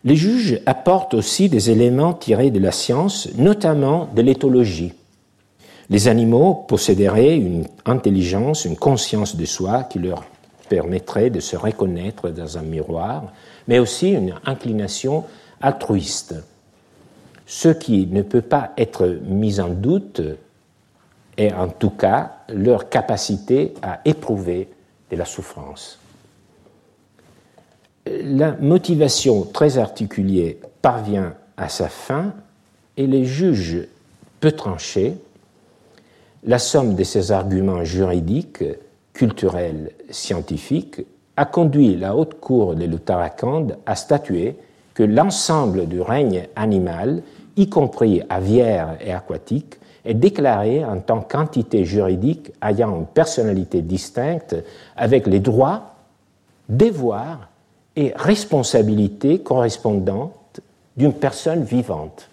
[0.06, 4.94] Les juges apportent aussi des éléments tirés de la science, notamment de l'éthologie.
[5.90, 10.26] Les animaux posséderaient une intelligence, une conscience de soi qui leur
[10.68, 13.32] permettrait de se reconnaître dans un miroir,
[13.68, 15.24] mais aussi une inclination
[15.62, 16.36] altruiste.
[17.46, 20.22] Ce qui ne peut pas être mis en doute
[21.38, 24.68] est en tout cas leur capacité à éprouver
[25.12, 26.00] de la souffrance
[28.06, 32.34] la motivation très articulée parvient à sa fin
[32.98, 33.88] et les juges
[34.40, 35.16] peu tranchés,
[36.44, 38.64] la somme de ces arguments juridiques,
[39.14, 41.02] culturels, scientifiques,
[41.38, 44.58] a conduit la haute cour de l'Uttarakhand à statuer
[44.94, 47.24] que l'ensemble du règne animal,
[47.56, 54.56] y compris aviaire et aquatique, est déclaré en tant qu'entité juridique ayant une personnalité distincte
[54.98, 55.96] avec les droits,
[56.68, 57.50] devoirs
[57.96, 60.62] et responsabilité correspondante
[60.98, 62.30] d'une personne vivante.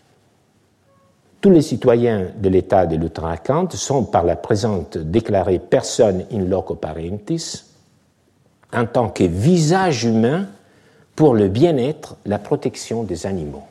[1.40, 6.74] Tous les citoyens de l'État de l'Uttarakhand sont par la présente déclarés personnes in loco
[6.74, 7.64] parentis
[8.72, 10.46] en tant que visage humain
[11.16, 13.64] pour le bien-être, la protection des animaux.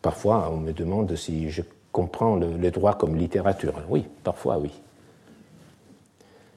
[0.00, 3.74] Parfois, on me demande si je comprends le, le droit comme littérature.
[3.88, 4.70] Oui, parfois oui.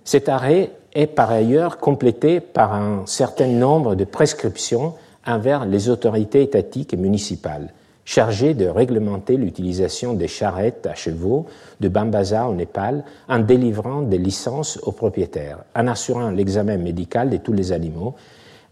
[0.03, 4.93] Cet arrêt est par ailleurs complété par un certain nombre de prescriptions
[5.27, 7.73] envers les autorités étatiques et municipales,
[8.05, 11.47] chargées de réglementer l'utilisation des charrettes à chevaux
[11.81, 17.37] de Bambaza au Népal en délivrant des licences aux propriétaires, en assurant l'examen médical de
[17.37, 18.15] tous les animaux,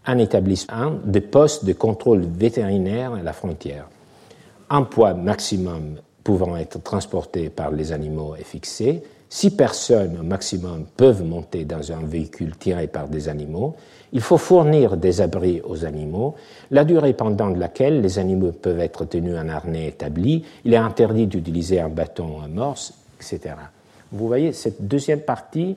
[0.06, 3.88] en établissant des postes de contrôle vétérinaire à la frontière.
[4.70, 9.02] Un poids maximum pouvant être transporté par les animaux est fixé.
[9.34, 13.74] Six personnes au maximum peuvent monter dans un véhicule tiré par des animaux
[14.14, 16.36] il faut fournir des abris aux animaux,
[16.70, 21.26] la durée pendant laquelle les animaux peuvent être tenus en harnais établi, il est interdit
[21.26, 23.56] d'utiliser un bâton à morse, etc.
[24.12, 25.76] Vous voyez, cette deuxième partie,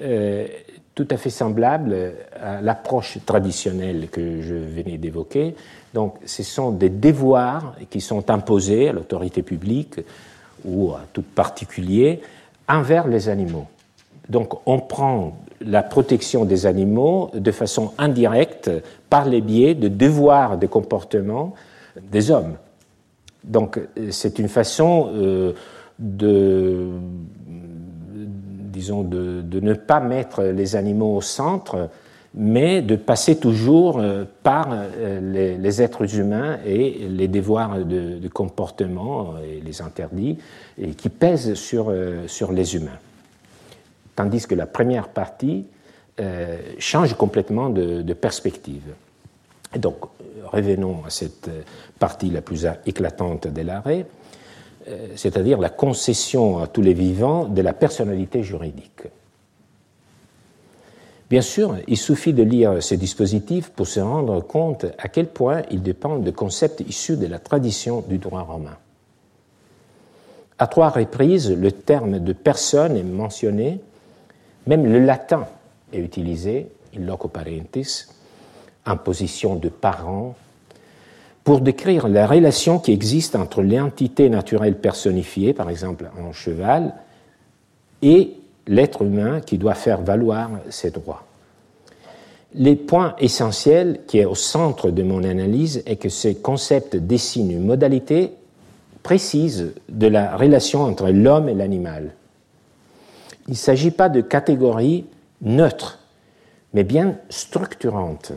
[0.00, 0.46] euh,
[0.94, 5.54] tout à fait semblable à l'approche traditionnelle que je venais d'évoquer.
[5.92, 10.00] Donc, ce sont des devoirs qui sont imposés à l'autorité publique
[10.64, 12.22] ou à tout particulier
[12.70, 13.66] envers les animaux.
[14.28, 18.70] Donc, on prend la protection des animaux de façon indirecte
[19.10, 21.54] par les biais de devoirs de comportement
[22.10, 22.54] des hommes.
[23.44, 23.80] Donc
[24.10, 25.52] c'est une façon euh,
[25.98, 26.88] de,
[27.48, 31.90] disons, de, ne pas mettre les animaux au centre,
[32.34, 39.34] mais de passer toujours euh, par euh, les, êtres humains et les devoirs de, comportement
[39.38, 40.38] et les interdits
[40.96, 41.92] qui pèsent sur,
[42.26, 42.98] sur les humains
[44.20, 45.64] tandis que la première partie
[46.20, 48.92] euh, change complètement de, perspective.
[49.74, 49.96] Et donc,
[50.44, 51.48] revenons à cette
[51.98, 54.06] partie la plus éclatante de l'arrêt,
[54.88, 59.04] euh, c'est-à-dire la concession à tous les vivants de la personnalité juridique.
[61.30, 65.62] Bien sûr, il suffit de lire ces dispositifs pour se rendre compte à quel point
[65.70, 68.76] ils dépendent de concepts issus de la tradition du droit romain.
[70.58, 73.80] À trois reprises, le terme de personne est mentionné
[74.66, 75.46] même le latin
[75.92, 78.06] est utilisé, in loco parentis,
[78.86, 80.34] en position de parent,
[81.44, 86.94] pour décrire la relation qui existe entre l'entité naturelle personnifiée, par exemple un cheval,
[88.02, 88.34] et
[88.66, 91.24] l'être humain qui doit faire valoir ses droits.
[92.54, 97.50] Le point essentiel qui est au centre de mon analyse est que ce concept dessine
[97.50, 98.32] une modalité
[99.02, 102.12] précise de la relation entre l'homme et l'animal
[103.50, 105.06] il ne s'agit pas de catégories
[105.42, 105.98] neutres,
[106.72, 108.30] mais bien structurantes.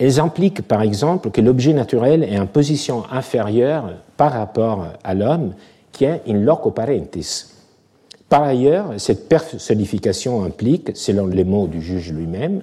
[0.00, 5.54] Elles impliquent par exemple que l'objet naturel est en position inférieure par rapport à l'homme
[5.92, 7.46] qui est in loco parentis.
[8.28, 12.62] Par ailleurs, cette personnification implique, selon les mots du juge lui-même,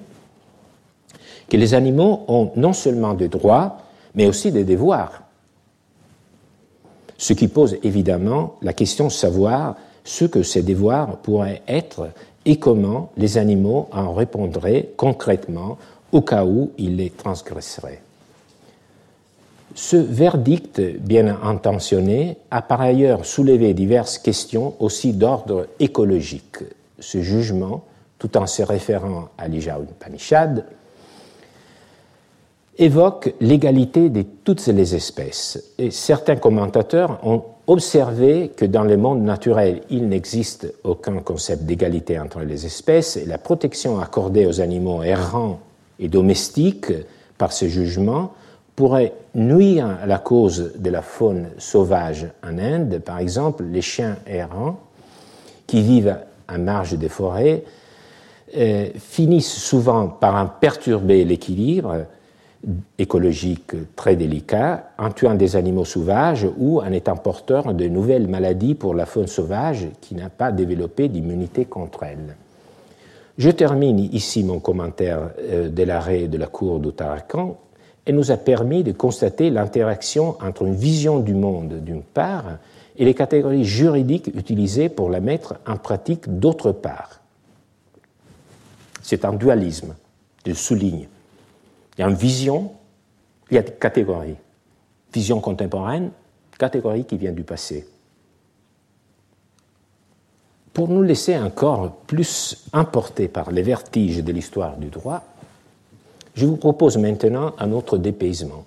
[1.48, 3.78] que les animaux ont non seulement des droits,
[4.14, 5.22] mais aussi des devoirs.
[7.18, 12.10] Ce qui pose évidemment la question de savoir ce que ces devoirs pourraient être
[12.44, 15.78] et comment les animaux en répondraient concrètement
[16.12, 18.02] au cas où ils les transgresseraient.
[19.76, 26.60] Ce verdict bien intentionné a par ailleurs soulevé diverses questions aussi d'ordre écologique.
[26.98, 27.84] Ce jugement,
[28.18, 30.64] tout en se référant à l'Ijaun-Panishad,
[32.78, 35.62] évoque l'égalité de toutes les espèces.
[35.76, 42.18] Et certains commentateurs ont observé que dans le monde naturel, il n'existe aucun concept d'égalité
[42.18, 45.60] entre les espèces et la protection accordée aux animaux errants
[45.98, 46.92] et domestiques
[47.36, 48.32] par ce jugement
[48.76, 53.00] pourrait nuire à la cause de la faune sauvage en Inde.
[53.04, 54.78] Par exemple, les chiens errants
[55.66, 57.64] qui vivent à marge des forêts
[58.56, 62.04] euh, finissent souvent par en perturber l'équilibre
[62.98, 68.74] écologique très délicat en tuant des animaux sauvages ou en étant porteur de nouvelles maladies
[68.74, 72.36] pour la faune sauvage qui n'a pas développé d'immunité contre elles.
[73.38, 77.56] Je termine ici mon commentaire euh, de l'arrêt de la Cour d'Ottarakan
[78.06, 82.58] et nous a permis de constater l'interaction entre une vision du monde d'une part
[82.96, 87.20] et les catégories juridiques utilisées pour la mettre en pratique d'autre part.
[89.02, 89.94] C'est un dualisme,
[90.46, 91.08] je souligne.
[91.96, 92.72] Il y a une vision,
[93.50, 94.36] il y a des catégories.
[95.12, 96.10] Vision contemporaine,
[96.58, 97.86] catégorie qui vient du passé.
[100.72, 105.22] Pour nous laisser encore plus emportés par les vertiges de l'histoire du droit,
[106.36, 108.64] je vous propose maintenant un autre dépaysement.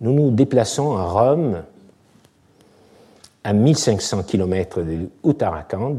[0.00, 1.62] Nous nous déplaçons à Rome,
[3.44, 5.96] à 1500 km de Uttarakhand.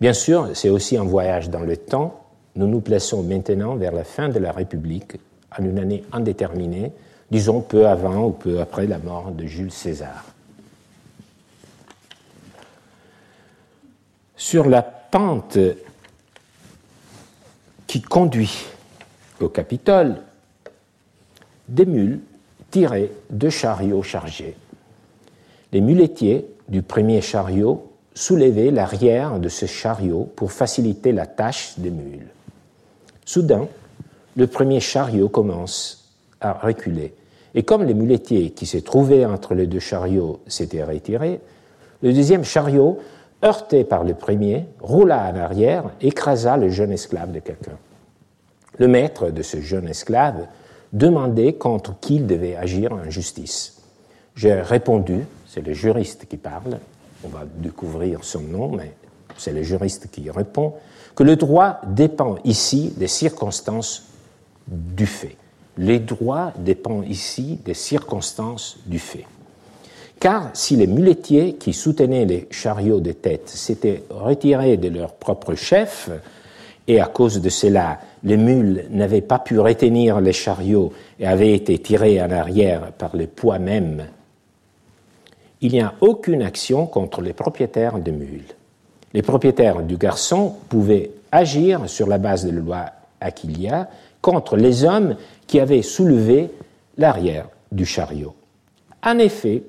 [0.00, 2.22] Bien sûr, c'est aussi un voyage dans le temps,
[2.54, 5.16] nous nous plaçons maintenant vers la fin de la République,
[5.58, 6.92] en une année indéterminée,
[7.30, 10.26] disons peu avant ou peu après la mort de Jules César.
[14.36, 15.58] Sur la pente
[17.92, 18.64] qui conduit
[19.38, 20.16] au Capitole
[21.68, 22.20] des mules
[22.70, 24.56] tiraient de chariots chargés.
[25.74, 31.90] Les muletiers du premier chariot soulevaient l'arrière de ce chariot pour faciliter la tâche des
[31.90, 32.28] mules.
[33.26, 33.68] Soudain,
[34.36, 36.08] le premier chariot commence
[36.40, 37.12] à reculer.
[37.54, 41.40] Et comme les muletiers qui se trouvaient entre les deux chariots s'étaient retirés,
[42.02, 43.00] le deuxième chariot,
[43.44, 47.78] heurté par le premier, roula en arrière, écrasa le jeune esclave de quelqu'un.
[48.78, 50.46] Le maître de ce jeune esclave
[50.92, 53.82] demandait contre qui il devait agir en justice.
[54.34, 56.78] J'ai répondu, c'est le juriste qui parle,
[57.24, 58.92] on va découvrir son nom, mais
[59.36, 60.74] c'est le juriste qui répond,
[61.14, 64.08] que le droit dépend ici des circonstances
[64.66, 65.36] du fait.
[65.76, 69.26] Les droits dépendent ici des circonstances du fait.
[70.22, 75.56] Car si les muletiers qui soutenaient les chariots de tête s'étaient retirés de leur propre
[75.56, 76.10] chef,
[76.86, 81.52] et à cause de cela, les mules n'avaient pas pu retenir les chariots et avaient
[81.52, 84.06] été tirés en arrière par le poids même,
[85.60, 88.54] il n'y a aucune action contre les propriétaires de mules.
[89.14, 92.84] Les propriétaires du garçon pouvaient agir sur la base de la loi
[93.20, 93.88] Aquilia
[94.20, 95.16] contre les hommes
[95.48, 96.48] qui avaient soulevé
[96.96, 98.36] l'arrière du chariot.
[99.04, 99.64] En effet,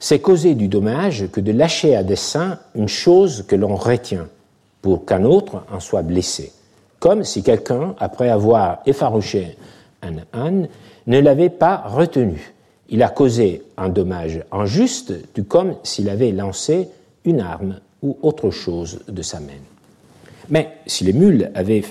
[0.00, 4.28] c'est causer du dommage que de lâcher à dessein une chose que l'on retient
[4.82, 6.52] pour qu'un autre en soit blessé,
[7.00, 9.56] comme si quelqu'un, après avoir effarouché
[10.02, 10.68] un âne,
[11.06, 12.52] ne l'avait pas retenu.
[12.88, 16.88] Il a causé un dommage injuste, tout comme s'il avait lancé
[17.24, 19.60] une arme ou autre chose de sa main.
[20.48, 21.84] Mais si les mules avaient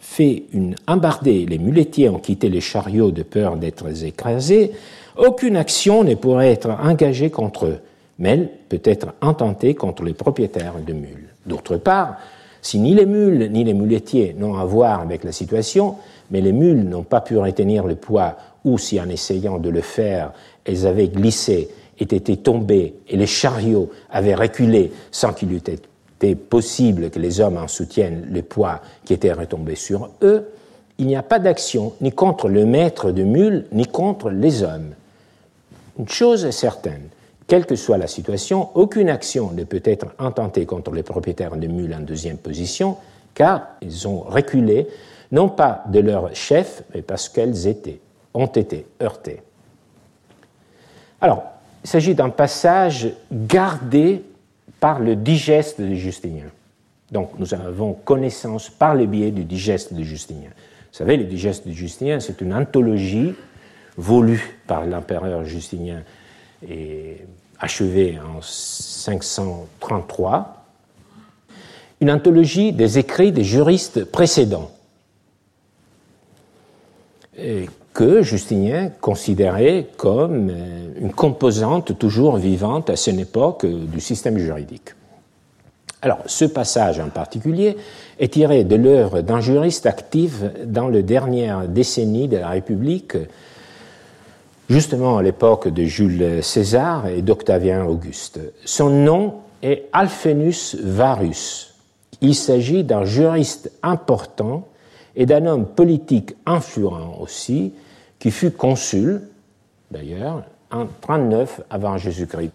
[0.00, 4.72] fait une embardée, les muletiers ont quitté les chariots de peur d'être écrasés,
[5.16, 7.78] aucune action ne pourrait être engagée contre eux,
[8.18, 11.28] mais elle peut être intentée contre les propriétaires de mules.
[11.46, 12.16] D'autre part,
[12.62, 15.96] si ni les mules ni les muletiers n'ont à voir avec la situation,
[16.30, 19.82] mais les mules n'ont pas pu retenir le poids, ou si en essayant de le
[19.82, 20.32] faire,
[20.64, 27.10] elles avaient glissé été tombées, et les chariots avaient reculé sans qu'il eût été possible
[27.10, 30.48] que les hommes en soutiennent le poids qui était retombé sur eux,
[30.98, 34.94] il n'y a pas d'action ni contre le maître de mules, ni contre les hommes.
[35.98, 37.08] Une chose est certaine,
[37.46, 41.66] quelle que soit la situation, aucune action ne peut être intentée contre les propriétaires de
[41.66, 42.96] mules en deuxième position,
[43.34, 44.88] car ils ont reculé,
[45.30, 48.00] non pas de leur chef, mais parce qu'elles étaient,
[48.32, 49.42] ont été heurtées.
[51.20, 51.44] Alors,
[51.84, 54.22] il s'agit d'un passage gardé
[54.80, 56.46] par le digeste de Justinien.
[57.12, 60.50] Donc, nous avons connaissance par le biais du digeste de Justinien.
[60.50, 63.34] Vous savez, le digeste de Justinien, c'est une anthologie
[63.96, 66.02] voulue par l'empereur Justinien
[66.68, 67.18] et
[67.60, 70.64] achevé en 533,
[72.00, 74.70] une anthologie des écrits des juristes précédents,
[77.94, 84.90] que Justinien considérait comme euh, une composante toujours vivante à cette époque du système juridique.
[86.02, 87.76] Alors, ce passage en particulier
[88.18, 93.16] est tiré de l'œuvre d'un juriste actif dans les dernières décennies de la République
[94.68, 98.40] justement à l'époque de Jules César et d'Octavien Auguste.
[98.64, 101.74] Son nom est Alphenus Varus.
[102.20, 104.66] Il s'agit d'un juriste important
[105.16, 107.72] et d'un homme politique influent aussi,
[108.18, 109.22] qui fut consul,
[109.90, 112.52] d'ailleurs, en 39 avant Jésus-Christ.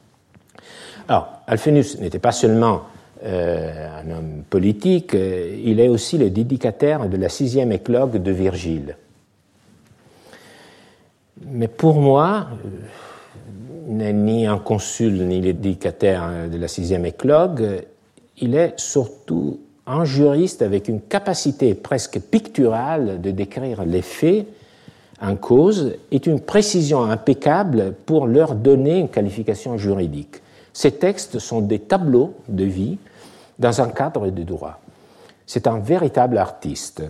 [1.08, 2.82] Alors, Alphenus n'était pas seulement
[3.24, 8.32] euh, un homme politique, euh, il est aussi le dédicataire de la sixième éclogue de
[8.32, 8.96] Virgile.
[11.48, 12.48] Mais pour moi,
[13.88, 17.84] n'est ni un consul ni l'éducateur de la sixième éclogue,
[18.38, 24.46] il est surtout un juriste avec une capacité presque picturale de décrire les faits
[25.22, 30.42] en cause et une précision impeccable pour leur donner une qualification juridique.
[30.72, 32.98] Ces textes sont des tableaux de vie
[33.58, 34.80] dans un cadre de droit.
[35.46, 37.04] C'est un véritable artiste.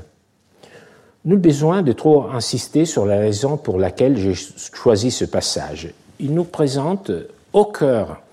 [1.29, 5.93] Nul besoin de trop insister sur la raison pour laquelle j'ai choisi ce passage.
[6.19, 7.11] Il nous présente
[7.53, 8.23] au cœur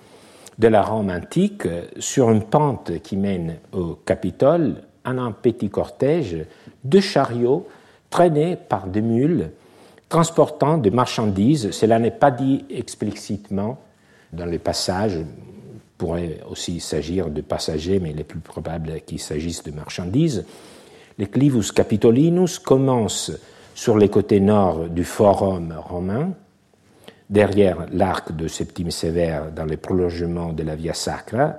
[0.59, 1.69] de la Rome antique,
[1.99, 6.39] sur une pente qui mène au Capitole, en un petit cortège,
[6.85, 7.69] deux chariots
[8.09, 9.51] traînés par des mules
[10.09, 11.73] transportant des marchandises.
[11.73, 13.79] Cela n'est pas dit explicitement
[14.33, 15.17] dans les passages.
[15.17, 15.27] Il
[15.99, 20.47] pourrait aussi s'agir de passagers, mais il est plus probable qu'il s'agisse de marchandises.
[21.19, 23.33] Les Clivus Capitolinus commence
[23.75, 26.33] sur les côtés nord du forum romain,
[27.31, 31.55] derrière l'arc de Septime Sévère dans les prolongements de la Via Sacra.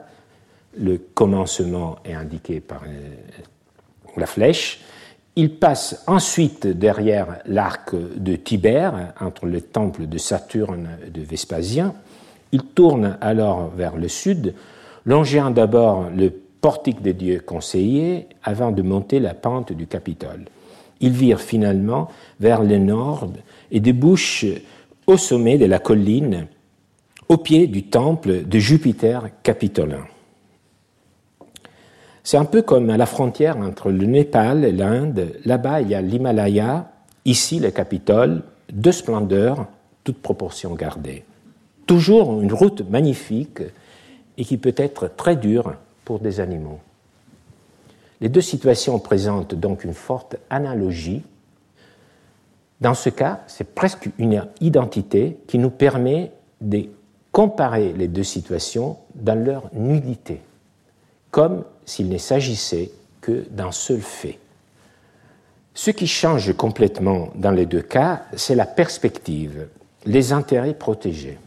[0.79, 3.15] Le commencement est indiqué par euh,
[4.15, 4.81] la flèche
[5.35, 11.95] Il passe ensuite derrière l'arc de Tibère, entre le temple de Saturne de Vespasien.
[12.51, 14.53] Il tourne alors vers le sud,
[15.05, 16.29] longeant d'abord le
[16.61, 20.45] portique des dieux conseillers avant de monter la pente du Capitole.
[20.99, 23.29] Il vire finalement vers le nord
[23.71, 24.45] et débouche
[25.05, 26.47] au sommet de la colline,
[27.29, 30.05] au pied du temple de Jupiter capitolin.
[32.23, 35.33] C'est un peu comme à la frontière entre le Népal et l'Inde.
[35.45, 36.91] Là-bas, il y a l'Himalaya,
[37.23, 39.67] ici le Capitole, deux splendeurs,
[40.03, 41.23] toutes proportions gardées.
[41.85, 43.61] Toujours une route magnifique
[44.37, 45.75] et qui peut être très dure
[46.07, 46.79] pour des animaux.
[48.21, 51.21] Les deux situations présentent donc une forte analogie.
[52.79, 56.31] Dans ce cas, c'est presque une identité qui nous permet
[56.61, 56.85] de
[57.33, 60.39] comparer les deux situations dans leur nudité,
[61.29, 62.89] comme s'il ne s'agissait
[63.19, 64.39] que d'un seul fait.
[65.73, 69.67] Ce qui change complètement dans les deux cas, c'est la perspective,
[70.05, 71.37] les intérêts protégés.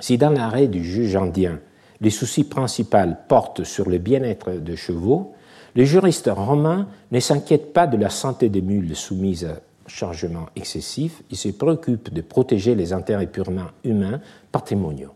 [0.00, 1.60] Si dans l'arrêt du juge indien,
[2.00, 5.34] les soucis principaux portent sur le bien-être des chevaux,
[5.74, 11.22] les juristes romains ne s'inquiètent pas de la santé des mules soumises à chargement excessif,
[11.30, 14.20] ils se préoccupent de protéger les intérêts purement humains
[14.52, 15.14] patrimoniaux.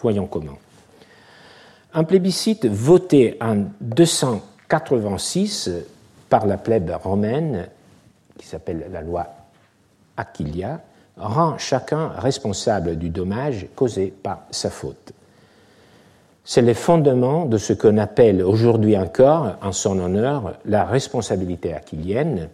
[0.00, 0.58] voyons comment.
[1.92, 5.70] Un plébiscite voté en 286
[6.28, 7.68] par la plèbe romaine,
[8.38, 9.26] qui s'appelle la loi
[10.16, 10.80] Aquilia,
[11.16, 15.12] rend chacun responsable du dommage causé par sa faute.
[16.52, 22.48] C'est le fondement de ce qu'on appelle aujourd'hui encore, en son honneur, la responsabilité aquilienne,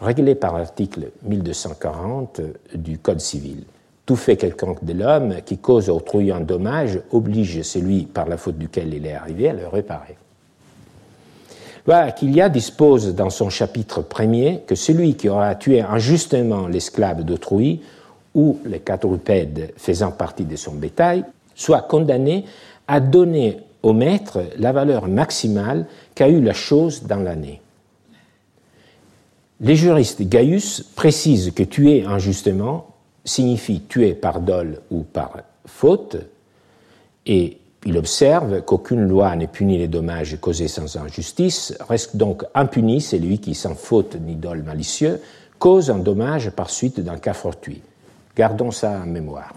[0.00, 2.40] réglée par l'article 1240
[2.74, 3.62] du Code civil.
[4.04, 8.58] Tout fait quelconque de l'homme qui cause autrui un dommage oblige celui par la faute
[8.58, 10.16] duquel il est arrivé à le réparer.
[11.84, 17.80] Voilà Aquilia dispose dans son chapitre premier que celui qui aura tué injustement l'esclave d'autrui
[18.34, 21.24] ou les quadrupèdes faisant partie de son bétail
[21.56, 22.44] soit condamné
[22.88, 27.60] à donner au maître la valeur maximale qu'a eue la chose dans l'année.
[29.60, 32.88] Les juristes Gaius précisent que tuer injustement
[33.24, 36.16] signifie tuer par dol ou par faute,
[37.26, 43.00] et il observe qu'aucune loi ne punit les dommages causés sans injustice, reste donc impuni
[43.00, 45.20] celui qui, sans faute ni dol malicieux,
[45.58, 47.82] cause un dommage par suite d'un cas fortuit.
[48.36, 49.54] Gardons ça en mémoire.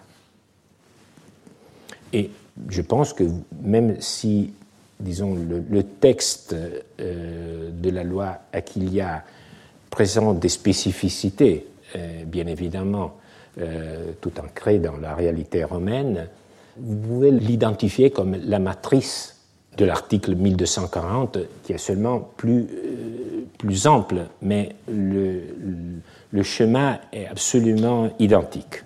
[2.14, 2.30] Et
[2.68, 3.24] je pense que
[3.62, 4.54] même si,
[5.00, 6.56] disons, le, texte
[7.00, 9.24] euh, de la loi Aquilia
[9.90, 13.16] présente des spécificités, euh, bien évidemment,
[13.60, 16.28] euh, tout ancré dans la réalité romaine,
[16.78, 19.38] vous pouvez l'identifier comme la matrice
[19.78, 22.68] de l'article 1240, qui est seulement plus,
[23.58, 25.42] plus ample, mais le,
[26.44, 28.84] schéma est absolument identique.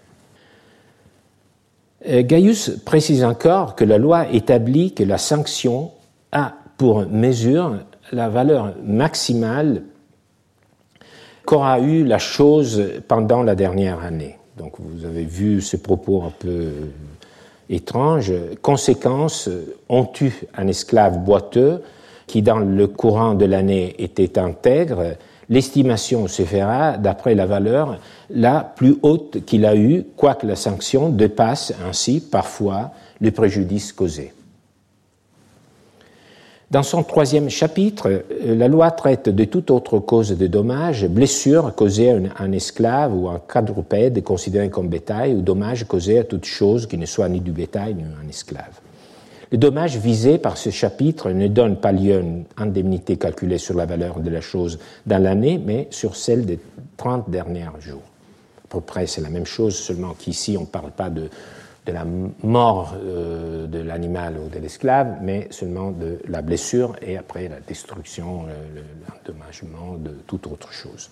[2.08, 5.92] Euh, Gaius précise encore que la loi établit que la sanction
[6.32, 7.78] a pour mesure
[8.12, 9.84] la valeur maximale
[11.46, 14.38] qu'aura eu la chose pendant la dernière année.
[14.58, 16.72] Donc vous avez vu ce propos un peu
[17.70, 18.34] étrange.
[18.62, 19.50] Conséquence,
[19.90, 21.82] on tue un esclave boiteux
[22.28, 25.16] qui, dans le courant de l'année, était intègre.
[25.54, 28.00] L'estimation se fera d'après la valeur
[28.32, 32.90] la plus haute qu'il a eue, quoique la sanction dépasse ainsi parfois
[33.22, 34.34] le préjudice causé.
[36.72, 41.76] Dans son troisième chapitre, euh, la loi traite de toute autre cause de dommages, blessures
[41.76, 46.24] causées à un esclave ou à un quadrupède considéré comme bétail, ou dommages causés à
[46.24, 48.82] toute chose qui ne soit ni du bétail ni un esclave.
[49.54, 53.76] Les dommages visés par ce chapitre ne donnent pas lieu à une indemnité calculée sur
[53.76, 56.58] la valeur de la chose dans l'année, mais sur celle des
[56.98, 58.02] 30 derniers jours.
[58.66, 61.30] À peu près, c'est la même chose, seulement qu'ici, on ne parle pas de
[61.86, 62.06] de la
[62.44, 67.60] mort euh, de l'animal ou de l'esclave, mais seulement de la blessure et après la
[67.60, 71.10] destruction, euh, l'endommagement de toute autre chose.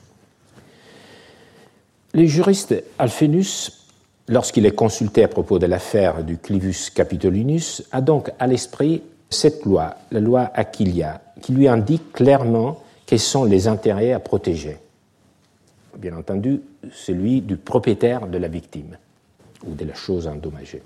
[2.13, 3.80] Les juristes Alphénus,
[4.28, 9.65] lorsqu'il est consulté à propos de l'affaire du Clivus Capitolinus, a donc à l'esprit cette
[9.65, 14.78] loi, la loi Aquilia, qui lui indique clairement quels sont les intérêts à protéger.
[15.97, 16.61] Bien entendu,
[16.91, 18.97] celui du propriétaire de la victime
[19.65, 20.82] ou de la chose endommagée.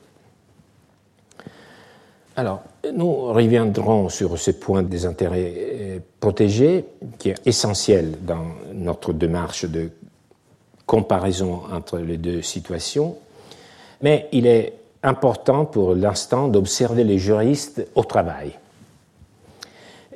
[2.38, 2.64] Alors,
[2.94, 6.86] nous reviendrons sur ce point des intérêts euh, protégés,
[7.18, 9.90] qui est essentiel dans notre démarche de
[10.86, 13.16] comparaison entre les deux situations,
[14.02, 14.74] mais il est
[15.04, 18.52] important pour l'instant d'observer les juristes au travail.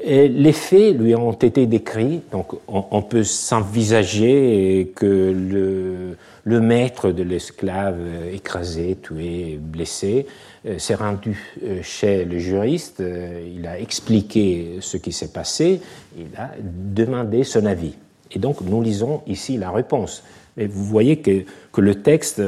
[0.05, 6.15] les faits lui ont été décrits, donc on, peut s'envisager que
[6.45, 7.97] le, maître de l'esclave
[8.33, 10.25] écrasé, tué, blessé,
[10.65, 15.79] euh, s'est rendu euh, chez le juriste, euh, il a expliqué ce qui s'est passé,
[16.17, 17.93] il a demandé son avis.
[18.31, 20.21] Et donc nous lisons ici la réponse.
[20.57, 22.41] Et vous voyez que, que le texte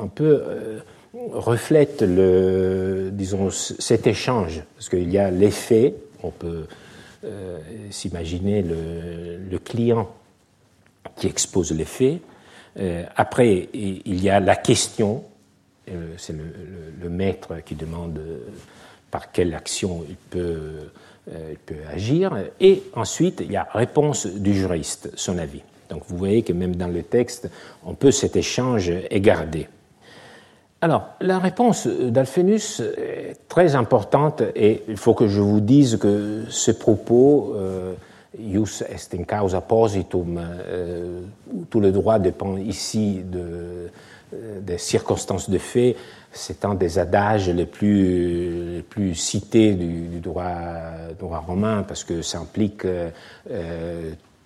[0.00, 0.42] un peu
[1.32, 6.66] reflète le, disons, cet échange, parce qu'il y a les faits, on peut
[7.24, 7.58] euh,
[7.90, 10.08] s'imaginer le, client
[11.16, 12.20] qui expose les faits.
[12.78, 15.24] Euh, après, il y a la question,
[15.90, 18.20] euh, c'est le, maître qui demande
[19.10, 20.90] par quelle action il peut,
[21.28, 25.62] il peut agir, et ensuite il y a réponse du juriste, son avis.
[25.88, 27.50] Donc vous voyez que même dans le texte,
[27.84, 29.66] on peut cet échange gardé.
[30.80, 36.44] Alors, la réponse d'Alphénus est très importante et il faut que je vous dise que
[36.48, 37.94] ce propos, euh,
[38.38, 41.22] ius est in causa positum, euh,
[41.68, 43.88] tout le droit dépend ici euh,
[44.60, 45.96] des circonstances de fait,
[46.30, 50.44] c'est un des adages les plus, les plus cités du, droit,
[51.18, 52.86] droit, romain parce que ça implique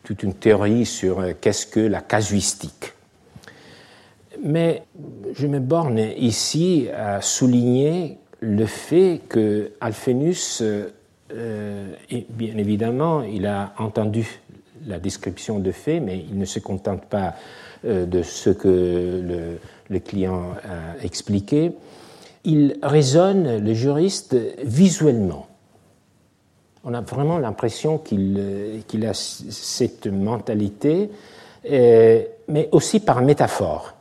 [0.04, 2.94] toute une théorie sur qu'est-ce que la casuistique.
[4.42, 4.82] Mais
[5.34, 13.72] je me borne ici à souligner le fait que Alphénus, euh, bien évidemment, il a
[13.78, 14.40] entendu
[14.84, 17.34] la description de faits, mais il ne se contente pas
[17.84, 21.72] euh, de ce que le, client a expliqué.
[22.44, 25.46] Il raisonne, le juriste, visuellement.
[26.82, 31.10] On a vraiment l'impression qu'il qu a cette mentalité,
[31.70, 33.94] euh, mais aussi par métaphore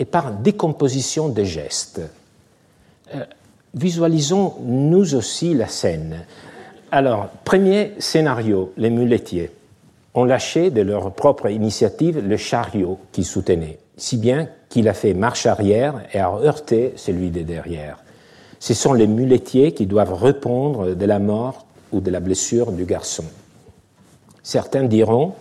[0.00, 2.00] et par décomposition des gestes.
[3.14, 3.22] Euh,
[3.74, 6.24] visualisons nous aussi la scène.
[6.90, 9.50] Alors, premier scénario, les muletiers
[10.14, 15.12] ont lâché de leur propre initiative le chariot qu'ils soutenaient, si bien qu'il a fait
[15.12, 17.98] marche arrière et a heurté celui de derrière.
[18.58, 22.86] Ce sont les muletiers qui doivent répondre de la mort ou de la blessure du
[22.86, 23.24] garçon.
[24.42, 25.34] Certains diront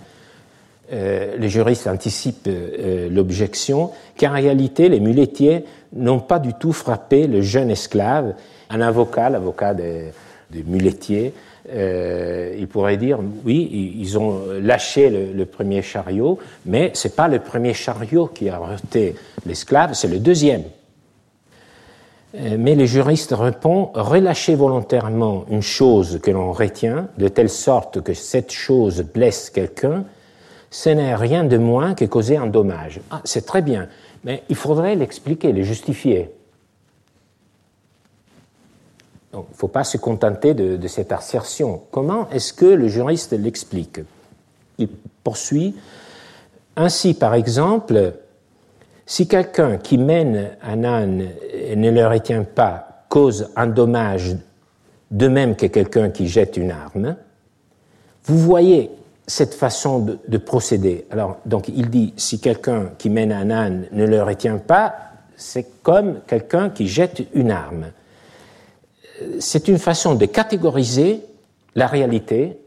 [0.91, 7.27] euh, les juristes anticipent euh, l'objection, qu'en réalité, les muletiers n'ont pas du tout frappé
[7.27, 8.33] le jeune esclave.
[8.71, 10.11] Un avocat, l'avocat des,
[10.65, 11.33] muletiers,
[11.71, 17.27] euh, il pourrait dire oui, ils ont lâché le, premier chariot, mais ce n'est pas
[17.27, 19.13] le premier chariot qui a heurté
[19.45, 20.63] l'esclave, c'est le deuxième.
[22.33, 28.13] Mais les juristes répondent relâcher volontairement une chose que l'on retient, de telle sorte que
[28.13, 30.05] cette chose blesse quelqu'un,
[30.71, 33.01] ce n'est rien de moins que causer un dommage.
[33.11, 33.87] Ah, c'est très bien,
[34.23, 36.31] mais il faudrait l'expliquer, le justifier.
[39.33, 41.81] il ne faut pas se contenter de, cette assertion.
[41.91, 43.99] Comment est-ce que le juriste l'explique?
[44.77, 44.89] Il
[45.23, 45.75] poursuit
[46.75, 48.13] ainsi, par exemple,
[49.05, 54.37] si quelqu'un qui mène un âne et ne le retient pas cause un dommage
[55.11, 57.15] de même que quelqu'un qui jette une arme,
[58.23, 58.91] vous voyez
[59.29, 61.05] cette façon de, procéder.
[61.11, 64.95] Alors, donc, il dit si quelqu'un qui mène un âne ne le retient pas,
[65.35, 67.91] c'est comme quelqu'un qui jette une arme.
[69.39, 71.21] C'est une façon de catégoriser
[71.75, 72.57] la réalité.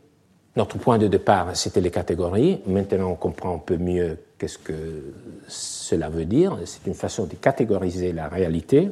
[0.55, 2.61] Notre point de départ, c'était les catégories.
[2.67, 5.13] Maintenant, on comprend un peu mieux qu'est-ce que
[5.49, 6.57] cela veut dire.
[6.65, 8.89] C'est une façon de catégoriser la réalité.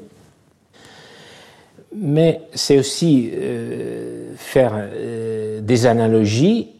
[1.95, 6.80] Mais c'est aussi euh, faire euh, des analogies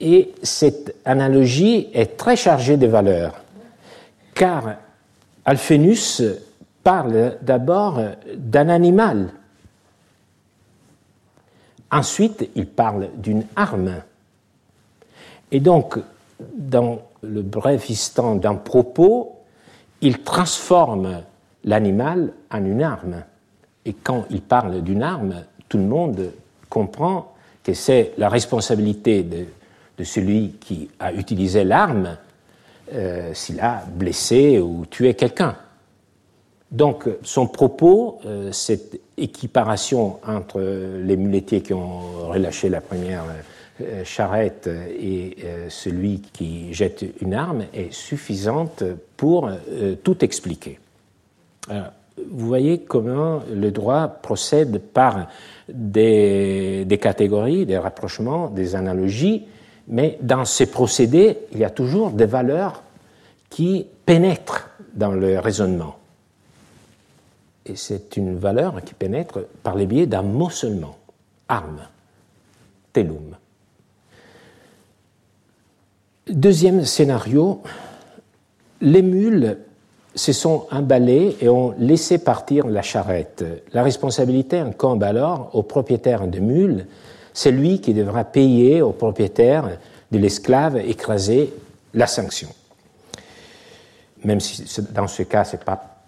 [0.00, 3.34] et cette analogie est très chargée de valeurs,
[4.34, 4.76] car
[5.44, 6.22] Alphénus
[6.84, 8.00] parle d'abord
[8.36, 9.32] d'un animal.
[11.90, 14.02] Ensuite, il parle d'une arme.
[15.50, 15.98] Et donc,
[16.54, 19.36] dans le bref instant d'un propos,
[20.00, 21.22] il transforme
[21.64, 23.24] l'animal en une arme.
[23.84, 26.32] Et quand il parle d'une arme, tout le monde
[26.68, 27.34] comprend
[27.64, 29.46] que c'est la responsabilité de
[29.98, 32.16] de celui qui a utilisé l'arme
[32.94, 35.56] euh, s'il a blessé ou tué quelqu'un.
[36.70, 43.24] Donc son propos, euh, cette équiparation entre les muletiers qui ont relâché la première
[43.82, 45.36] euh, charrette et
[45.68, 48.84] celui qui jette une arme est suffisante
[49.16, 49.50] pour
[50.02, 50.80] tout expliquer.
[51.68, 55.28] vous voyez comment le droit procède par
[55.68, 59.44] des catégories, des rapprochements, des analogies
[59.88, 62.82] mais dans ces procédés, il y a toujours des valeurs
[63.50, 65.96] qui pénètrent dans le raisonnement.
[67.64, 70.96] Et c'est une valeur qui pénètre par les biais d'un mot seulement,
[71.48, 71.80] arme.
[72.92, 73.36] telum.
[76.28, 77.62] Deuxième scénario,
[78.80, 79.58] les mules
[80.14, 83.44] se sont emballées et ont laissé partir la charrette.
[83.72, 86.86] La responsabilité incombe alors au propriétaire de mules,
[87.32, 89.78] c'est lui qui devra payer au propriétaire
[90.10, 91.52] de l'esclave écrasé
[91.94, 92.48] la sanction.
[94.24, 95.98] Même si dans ce cas, ce n'est pas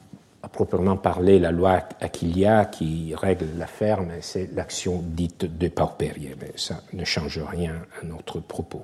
[0.42, 6.30] à proprement parler la loi Aquilia qui règle l'affaire, mais c'est l'action dite de paupérie.
[6.40, 8.82] Mais ça ne change rien à notre propos.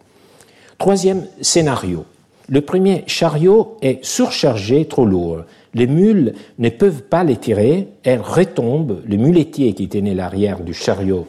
[0.78, 2.04] Troisième scénario.
[2.48, 5.44] Le premier chariot est surchargé, trop lourd.
[5.74, 9.02] Les mules ne peuvent pas les tirer, elles retombent.
[9.06, 11.26] Le muletier qui tenait l'arrière du chariot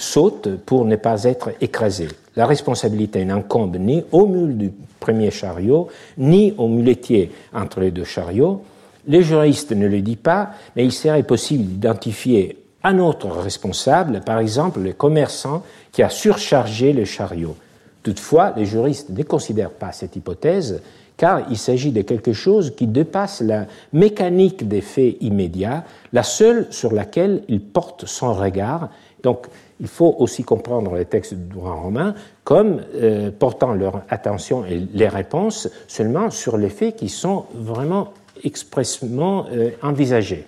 [0.00, 2.08] saute pour ne pas être écrasé.
[2.36, 5.88] La responsabilité n'incombe ni aux mules du premier chariot,
[6.18, 8.62] ni au muletier entre les deux chariots.
[9.06, 14.38] Les juristes ne le disent pas, mais il serait possible d'identifier un autre responsable, par
[14.38, 17.56] exemple le commerçant qui a surchargé le chariot.
[18.02, 20.80] Toutefois, les juristes ne considèrent pas cette hypothèse
[21.20, 25.84] car il s'agit de quelque chose qui dépasse la mécanique des faits immédiats,
[26.14, 28.88] la seule sur laquelle ils portent son regard.
[29.22, 29.48] Donc,
[29.80, 32.14] il faut aussi comprendre les textes du droit romain
[32.44, 38.12] comme euh, portant leur attention et les réponses seulement sur les faits qui sont vraiment
[38.44, 40.46] expressément euh, envisagés.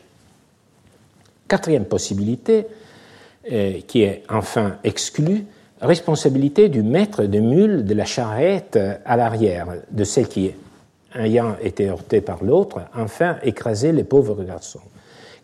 [1.48, 2.66] Quatrième possibilité,
[3.50, 5.44] euh, qui est enfin exclue,
[5.80, 10.52] responsabilité du maître de mule de la charrette à l'arrière, de celle qui,
[11.14, 14.80] ayant été heurtée par l'autre, enfin écrasé les pauvres garçons.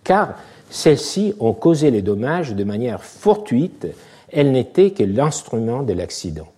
[0.04, 0.36] Car
[0.70, 3.86] celles-ci ont causé les dommages de manière fortuite,
[4.30, 6.48] elles n'étaient que l'instrument de l'accident.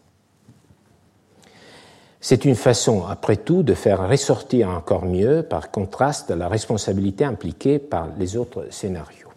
[2.20, 7.78] C'est une façon, après tout, de faire ressortir encore mieux, par contraste, la responsabilité impliquée
[7.78, 9.28] par les autres scénarios.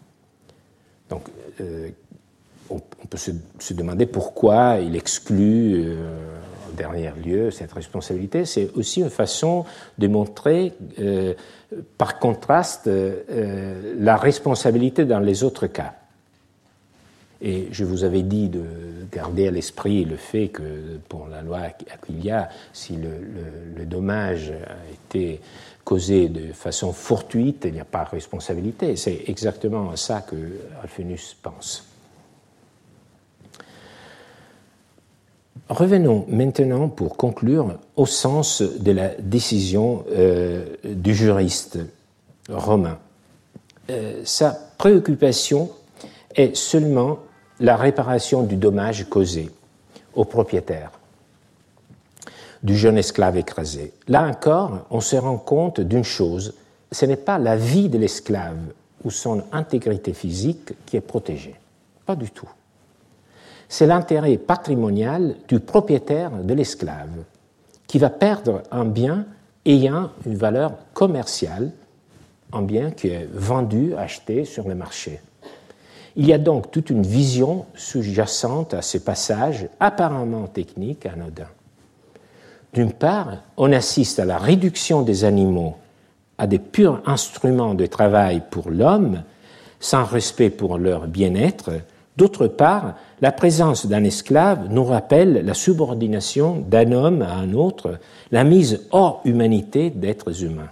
[1.09, 1.29] Donc,
[1.61, 1.89] euh,
[2.69, 6.05] on, peut se, demander pourquoi il exclut euh,
[6.73, 8.45] dernier lieu cette responsabilité.
[8.45, 9.65] C'est aussi une façon
[9.97, 11.33] de montrer, euh,
[11.97, 15.93] par contraste, euh, la responsabilité dans les autres cas.
[17.41, 18.63] Et je vous avais dit de
[19.11, 21.59] garder à l'esprit le fait que pour la loi
[21.93, 23.09] Aquilia, si le,
[23.75, 25.41] le, dommage a été
[25.83, 28.95] causé de façon fortuite, il n'y a pas de responsabilité.
[28.95, 30.37] C'est exactement ça que
[30.81, 31.92] Alphenus pense.
[35.69, 41.79] Revenons maintenant pour conclure au sens de la décision euh, du juriste
[42.49, 42.99] romain.
[43.89, 45.69] Euh, sa préoccupation
[46.35, 47.19] est seulement
[47.59, 49.49] la réparation du dommage causé
[50.15, 50.91] au propriétaire
[52.63, 53.91] du jeune esclave écrasé.
[54.07, 56.53] Là encore, on se rend compte d'une chose,
[56.91, 58.57] ce n'est pas la vie de l'esclave
[59.03, 61.55] ou son intégrité physique qui est protégée.
[62.05, 62.49] Pas du tout
[63.69, 67.23] c'est l'intérêt patrimonial du propriétaire de l'esclave,
[67.87, 69.25] qui va perdre un bien
[69.65, 71.71] ayant une valeur commerciale,
[72.51, 75.21] un bien qui est vendu, acheté sur le marché.
[76.15, 81.49] Il y a donc toute une vision sous-jacente à ces passages apparemment techniques anodins.
[82.73, 85.75] D'une part, on assiste à la réduction des animaux
[86.37, 89.23] à des purs instruments de travail pour l'homme,
[89.79, 91.71] sans respect pour leur bien-être,
[92.15, 97.99] D'autre part, la présence d'un esclave nous rappelle la subordination d'un homme à un autre,
[98.31, 100.69] la mise hors humanité d'êtres humains.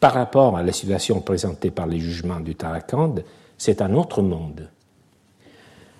[0.00, 3.16] Par rapport à la situation présentée par les jugements du Tarakand,
[3.58, 4.68] c'est un autre monde.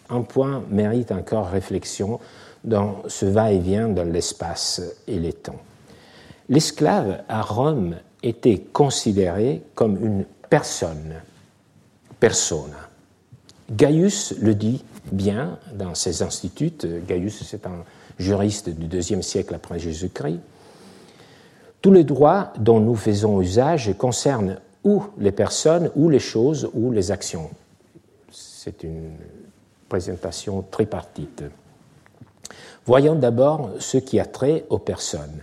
[0.09, 2.19] Un point mérite encore réflexion
[2.65, 5.61] dans ce va-et-vient dans l'espace et les temps.
[6.49, 11.15] L'esclave à Rome était considéré comme une personne,
[12.19, 12.92] persona
[13.73, 16.87] Gaius le dit bien dans ses instituts.
[17.07, 17.85] Gaius, c'est un
[18.19, 20.41] juriste du deuxième siècle après Jésus-Christ.
[21.81, 26.93] Tous les droits dont nous faisons usage concernent ou les personnes, ou les choses, ou
[26.93, 27.51] les actions.
[28.31, 29.13] C'est une
[29.89, 31.45] présentation tripartite.
[32.85, 35.43] Voyons d'abord ce qui a trait aux personnes.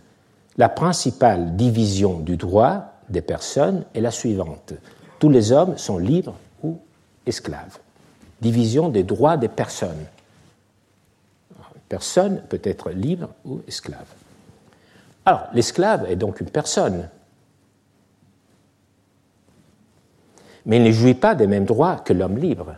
[0.57, 4.73] La principale division du droit des personnes est la suivante.
[5.19, 6.77] Tous les hommes sont libres ou
[7.25, 7.79] esclaves
[8.41, 10.05] division des droits des personnes.
[11.87, 14.05] Personne peut être libre ou esclave.
[15.25, 17.09] Alors, l'esclave est donc une personne,
[20.65, 22.75] mais il ne jouit pas des mêmes droits que l'homme libre,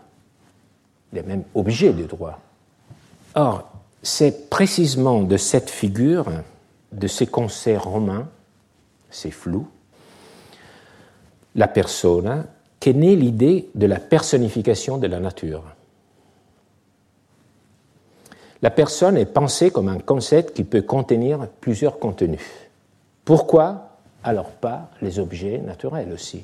[1.12, 2.40] des mêmes objets de droit.
[3.36, 3.70] Or,
[4.02, 6.26] c'est précisément de cette figure,
[6.92, 8.28] de ces concerts romains,
[9.10, 9.68] c'est flou,
[11.56, 12.46] la persona,
[12.82, 15.64] qu'est née l'idée de la personnification de la nature?
[18.62, 22.42] La personne est pensée comme un concept qui peut contenir plusieurs contenus.
[23.24, 23.98] Pourquoi?
[24.24, 26.44] Alors pas les objets naturels aussi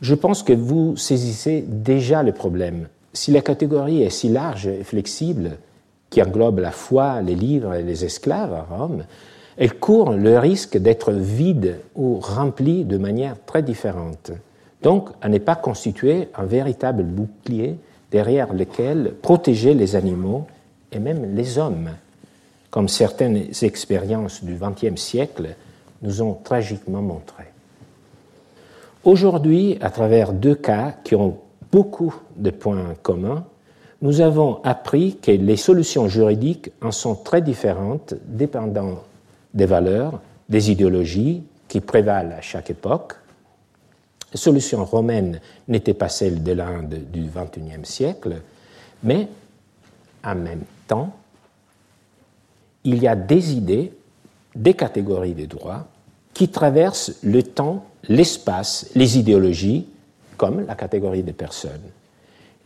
[0.00, 2.88] Je pense que vous saisissez déjà le problème.
[3.12, 5.58] Si la catégorie est si large et flexible,
[6.10, 9.04] qui englobe la foi, les livres et les esclaves à Rome,
[9.56, 14.32] elle court le risque d'être vide ou remplie de manière très différente.
[14.82, 17.76] Donc, à ne pas constituer un véritable bouclier
[18.10, 20.46] derrière lequel protéger les animaux
[20.92, 21.90] et même les hommes,
[22.70, 25.54] comme certaines expériences du XXe siècle
[26.02, 27.44] nous ont tragiquement montré.
[29.04, 31.38] Aujourd'hui, à travers deux cas qui ont
[31.70, 33.44] beaucoup de points communs,
[34.02, 39.02] nous avons appris que les solutions juridiques en sont très différentes dépendant
[39.54, 43.14] des valeurs, des idéologies qui prévalent à chaque époque.
[44.32, 48.42] Les solutions romaines n'étaient pas celles de l'Inde du XXIe siècle,
[49.02, 49.28] mais
[50.24, 51.14] en même temps,
[52.82, 53.92] il y a des idées,
[54.54, 55.86] des catégories de droits
[56.32, 59.86] qui traversent le temps, l'espace, les idéologies,
[60.36, 61.80] comme la catégorie des personnes.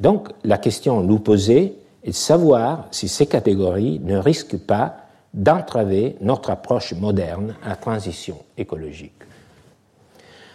[0.01, 5.08] Donc la question nous posée est de savoir si ces catégories ne risquent pas
[5.39, 9.23] d'entraver notre approche moderne à la transition écologique.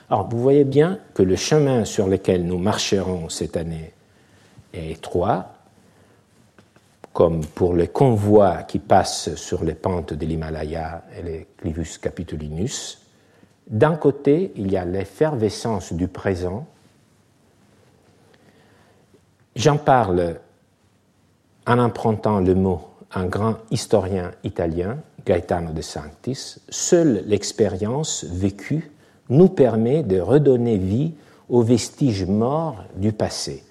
[0.10, 3.94] Alors vous voyez bien que le chemin sur lequel nous marcherons cette année
[4.74, 5.54] est étroit,
[7.14, 13.00] comme pour les convois qui passent sur les pentes de l'Himalaya et les Clivus Capitolinus.
[13.68, 16.68] D'un côté, il y a l'effervescence du présent.
[19.56, 20.40] J'en parle
[21.66, 26.60] en empruntant le mot un grand historien italien, Gaetano de Sanctis.
[26.70, 28.92] Seule l'expérience vécue
[29.30, 31.14] nous permet de redonner vie
[31.50, 33.64] aux vestiges morts du passé,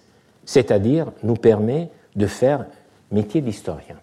[0.45, 2.66] c'est-à-dire nous permet de faire
[3.11, 3.97] métier d'historien.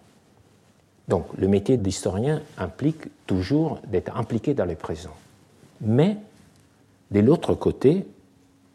[1.07, 5.15] Donc le métier d'historien implique toujours d'être impliqué dans le présent.
[5.81, 6.17] Mais
[7.11, 8.05] de l'autre côté,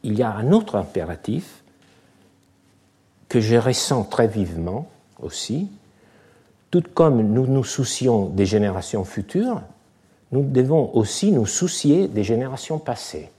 [0.02, 1.62] il y a un autre impératif
[3.28, 4.88] que je ressens très vivement
[5.20, 5.68] aussi.
[6.74, 9.62] Tout comme nous nous soucions des générations futures,
[10.32, 13.30] nous devons aussi nous soucier des générations passées,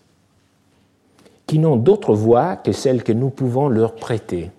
[1.45, 4.51] qui n'ont d'autre voie que celle que nous pouvons leur prêter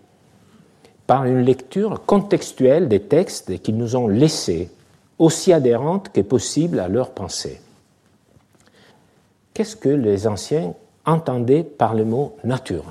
[1.07, 4.71] par une lecture contextuelle des textes qu'ils nous ont laissés,
[5.19, 7.63] aussi adhérente que possible à leur pensée.
[9.55, 10.75] Qu'est-ce que les anciens
[11.07, 12.85] entendaient par le mot nature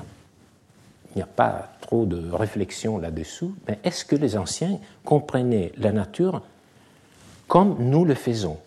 [1.16, 5.90] Il n'y a pas trop de réflexion là-dessous, mais est-ce que les anciens comprenaient la
[5.90, 6.42] nature
[7.48, 8.58] comme nous le faisons?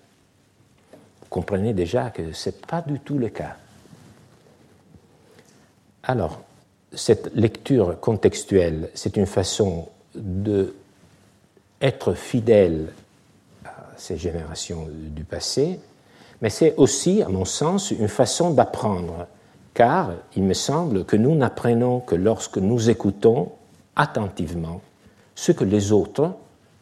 [1.21, 3.55] Vous comprenez déjà que ce n'est pas du tout le cas.
[6.01, 6.41] Alors,
[6.91, 10.73] cette lecture contextuelle, c'est une façon de
[11.83, 12.87] être fidèle
[13.63, 15.79] à ces générations du passé,
[16.41, 19.27] mais c'est aussi, à mon sens, une façon d'apprendre,
[19.80, 23.53] car il me semble que nous n'apprenons que lorsque nous écoutons
[23.95, 24.82] attentivement
[25.36, 26.34] ce que les autres,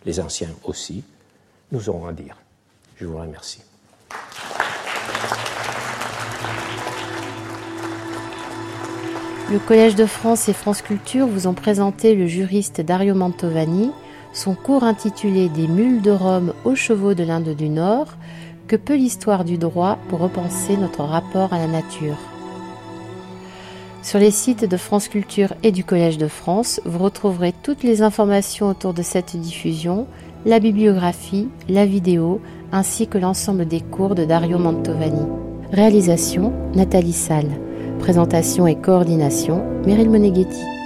[0.04, 1.04] les anciens aussi,
[1.72, 2.36] nous ont à dire.
[2.96, 3.62] Je vous remercie.
[9.52, 13.92] Le Collège de France et France Culture vous ont présenté le juriste Dario Mantovani,
[14.34, 18.08] son cours intitulé Des mules de Rome aux chevaux de l'Inde du Nord,
[18.68, 22.18] que peut l'histoire du droit pour repenser notre rapport à la nature?
[24.08, 28.02] Sur les sites de France Culture et du Collège de France, vous retrouverez toutes les
[28.02, 30.08] informations autour de cette diffusion,
[30.46, 32.40] la bibliographie, la vidéo,
[32.72, 35.28] ainsi que l'ensemble des cours de Dario Mantovani.
[35.74, 37.52] Réalisation Nathalie Salle.
[38.00, 40.77] Présentation et coordination, Meryl Moneghetti.